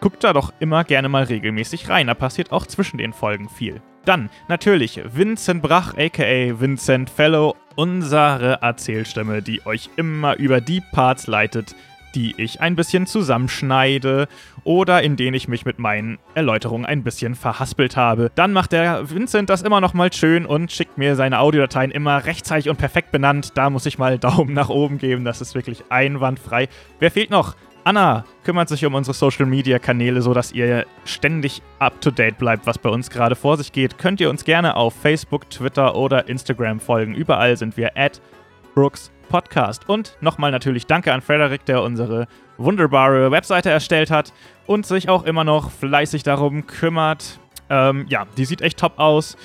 [0.00, 3.80] Guckt da doch immer gerne mal regelmäßig rein, da passiert auch zwischen den Folgen viel.
[4.06, 11.26] Dann natürlich Vincent Brach, aka Vincent Fellow, unsere Erzählstimme, die euch immer über die Parts
[11.26, 11.74] leitet,
[12.14, 14.28] die ich ein bisschen zusammenschneide
[14.62, 18.30] oder in denen ich mich mit meinen Erläuterungen ein bisschen verhaspelt habe.
[18.36, 22.24] Dann macht der Vincent das immer noch mal schön und schickt mir seine Audiodateien immer
[22.24, 23.52] rechtzeitig und perfekt benannt.
[23.56, 26.68] Da muss ich mal Daumen nach oben geben, das ist wirklich einwandfrei.
[27.00, 27.56] Wer fehlt noch?
[27.86, 32.66] Anna kümmert sich um unsere Social Media Kanäle, sodass ihr ständig up to date bleibt,
[32.66, 33.96] was bei uns gerade vor sich geht.
[33.96, 37.14] Könnt ihr uns gerne auf Facebook, Twitter oder Instagram folgen.
[37.14, 38.20] Überall sind wir at
[38.74, 39.88] Brooks Podcast.
[39.88, 42.26] Und nochmal natürlich Danke an Frederik, der unsere
[42.58, 44.32] wunderbare Webseite erstellt hat
[44.66, 47.38] und sich auch immer noch fleißig darum kümmert.
[47.70, 49.36] Ähm, ja, die sieht echt top aus.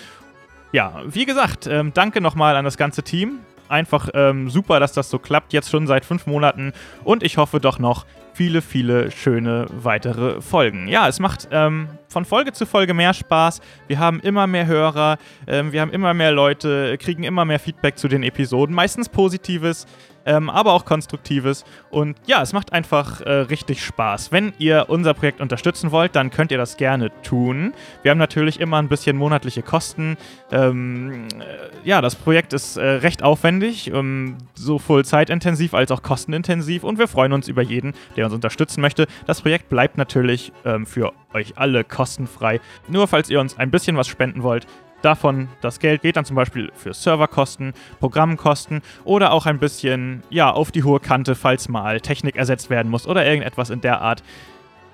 [0.71, 3.41] Ja, wie gesagt, ähm, danke nochmal an das ganze Team.
[3.69, 6.73] Einfach ähm, super, dass das so klappt, jetzt schon seit fünf Monaten.
[7.03, 8.07] Und ich hoffe doch noch
[8.41, 10.87] viele, viele schöne weitere Folgen.
[10.87, 13.61] Ja, es macht ähm, von Folge zu Folge mehr Spaß.
[13.87, 17.97] Wir haben immer mehr Hörer, ähm, wir haben immer mehr Leute, kriegen immer mehr Feedback
[17.97, 19.87] zu den Episoden, meistens positives
[20.25, 21.63] ähm, aber auch Konstruktives.
[21.89, 24.31] Und ja, es macht einfach äh, richtig Spaß.
[24.31, 27.73] Wenn ihr unser Projekt unterstützen wollt, dann könnt ihr das gerne tun.
[28.03, 30.17] Wir haben natürlich immer ein bisschen monatliche Kosten.
[30.51, 36.83] Ähm, äh, ja, das Projekt ist äh, recht aufwendig, ähm, sowohl zeitintensiv als auch kostenintensiv.
[36.83, 39.07] Und wir freuen uns über jeden, der uns unterstützen möchte.
[39.25, 42.59] Das Projekt bleibt natürlich ähm, für euch alle kostenfrei.
[42.87, 44.67] Nur falls ihr uns ein bisschen was spenden wollt,
[45.01, 50.51] Davon das Geld geht dann zum Beispiel für Serverkosten, Programmkosten oder auch ein bisschen ja,
[50.51, 54.23] auf die hohe Kante, falls mal Technik ersetzt werden muss oder irgendetwas in der Art.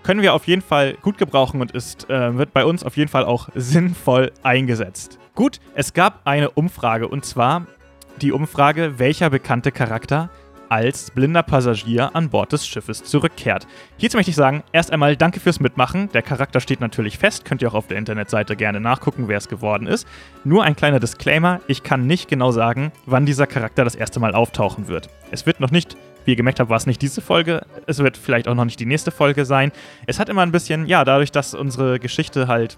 [0.04, 3.10] Können wir auf jeden Fall gut gebrauchen und ist, äh, wird bei uns auf jeden
[3.10, 5.20] Fall auch sinnvoll eingesetzt.
[5.36, 7.68] Gut, es gab eine Umfrage und zwar
[8.22, 10.30] die Umfrage, welcher bekannte Charakter
[10.70, 13.68] als blinder Passagier an Bord des Schiffes zurückkehrt.
[13.98, 16.10] Hierzu möchte ich sagen, erst einmal danke fürs Mitmachen.
[16.14, 19.48] Der Charakter steht natürlich fest, könnt ihr auch auf der Internetseite gerne nachgucken, wer es
[19.48, 20.08] geworden ist.
[20.44, 24.36] Nur ein kleiner Disclaimer, ich kann nicht genau sagen, wann dieser Charakter das erste Mal
[24.36, 25.10] auftauchen wird.
[25.32, 25.98] Es wird noch nicht
[26.28, 27.66] wie ihr gemerkt habt, war es nicht diese Folge.
[27.86, 29.72] Es wird vielleicht auch noch nicht die nächste Folge sein.
[30.08, 32.78] Es hat immer ein bisschen, ja, dadurch, dass unsere Geschichte halt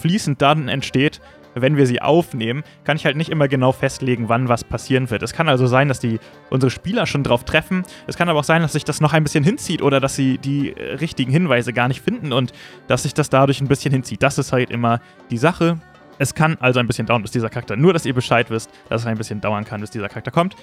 [0.00, 1.20] fließend dann entsteht,
[1.60, 5.22] wenn wir sie aufnehmen, kann ich halt nicht immer genau festlegen, wann was passieren wird.
[5.22, 7.84] Es kann also sein, dass die unsere Spieler schon drauf treffen.
[8.06, 10.38] Es kann aber auch sein, dass sich das noch ein bisschen hinzieht oder dass sie
[10.38, 12.52] die äh, richtigen Hinweise gar nicht finden und
[12.86, 14.22] dass sich das dadurch ein bisschen hinzieht.
[14.22, 15.00] Das ist halt immer
[15.30, 15.78] die Sache.
[16.18, 17.76] Es kann also ein bisschen dauern, bis dieser Charakter.
[17.76, 20.56] Nur, dass ihr Bescheid wisst, dass es ein bisschen dauern kann, bis dieser Charakter kommt.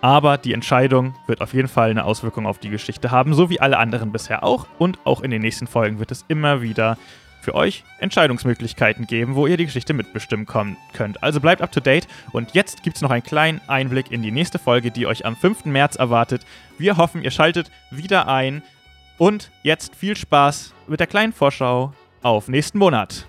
[0.00, 3.60] Aber die Entscheidung wird auf jeden Fall eine Auswirkung auf die Geschichte haben, so wie
[3.60, 4.66] alle anderen bisher auch.
[4.78, 6.98] Und auch in den nächsten Folgen wird es immer wieder
[7.46, 11.22] für euch Entscheidungsmöglichkeiten geben, wo ihr die Geschichte mitbestimmen könnt.
[11.22, 14.32] Also bleibt up to date und jetzt gibt es noch einen kleinen Einblick in die
[14.32, 15.64] nächste Folge, die euch am 5.
[15.66, 16.44] März erwartet.
[16.76, 18.64] Wir hoffen, ihr schaltet wieder ein
[19.16, 23.28] und jetzt viel Spaß mit der kleinen Vorschau auf nächsten Monat.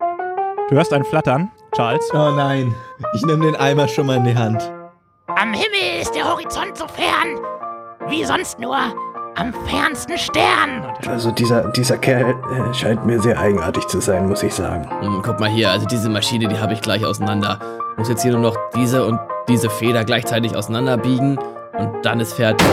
[0.00, 2.10] Du hörst ein Flattern, Charles.
[2.12, 2.74] Oh nein,
[3.14, 4.60] ich nehme den Eimer schon mal in die Hand.
[5.28, 7.38] Am Himmel ist der Horizont so fern,
[8.08, 8.92] wie sonst nur
[9.36, 10.86] am fernsten Stern.
[11.06, 14.88] Also dieser, dieser Kerl äh, scheint mir sehr eigenartig zu sein, muss ich sagen.
[15.00, 17.58] Hm, guck mal hier, also diese Maschine, die habe ich gleich auseinander.
[17.96, 19.18] Muss jetzt hier nur noch diese und
[19.48, 21.38] diese Feder gleichzeitig auseinanderbiegen
[21.72, 22.66] und dann ist fertig.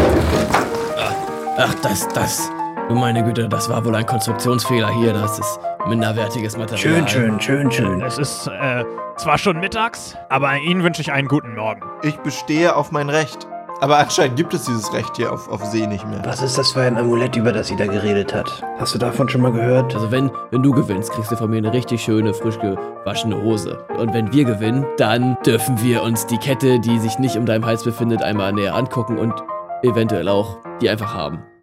[0.97, 1.14] Ach,
[1.57, 2.49] ach das, das.
[2.89, 5.14] Du meine Güte, das war wohl ein Konstruktionsfehler hier.
[5.14, 6.80] Das ist minderwertiges Material.
[6.80, 8.01] Schön, schön, schön, schön.
[8.01, 8.84] Es ist äh,
[9.18, 11.82] zwar schon mittags, aber Ihnen wünsche ich einen guten Morgen.
[12.03, 13.47] Ich bestehe auf mein Recht.
[13.82, 16.21] Aber anscheinend gibt es dieses Recht hier auf, auf See nicht mehr.
[16.23, 18.61] Was ist das für ein Amulett, über das sie da geredet hat?
[18.77, 19.95] Hast du davon schon mal gehört?
[19.95, 23.84] Also wenn, wenn du gewinnst, kriegst du von mir eine richtig schöne, frisch gewaschene Hose.
[23.97, 27.65] Und wenn wir gewinnen, dann dürfen wir uns die Kette, die sich nicht um deinem
[27.65, 29.34] Hals befindet, einmal näher angucken und
[29.82, 31.39] eventuell auch die einfach haben.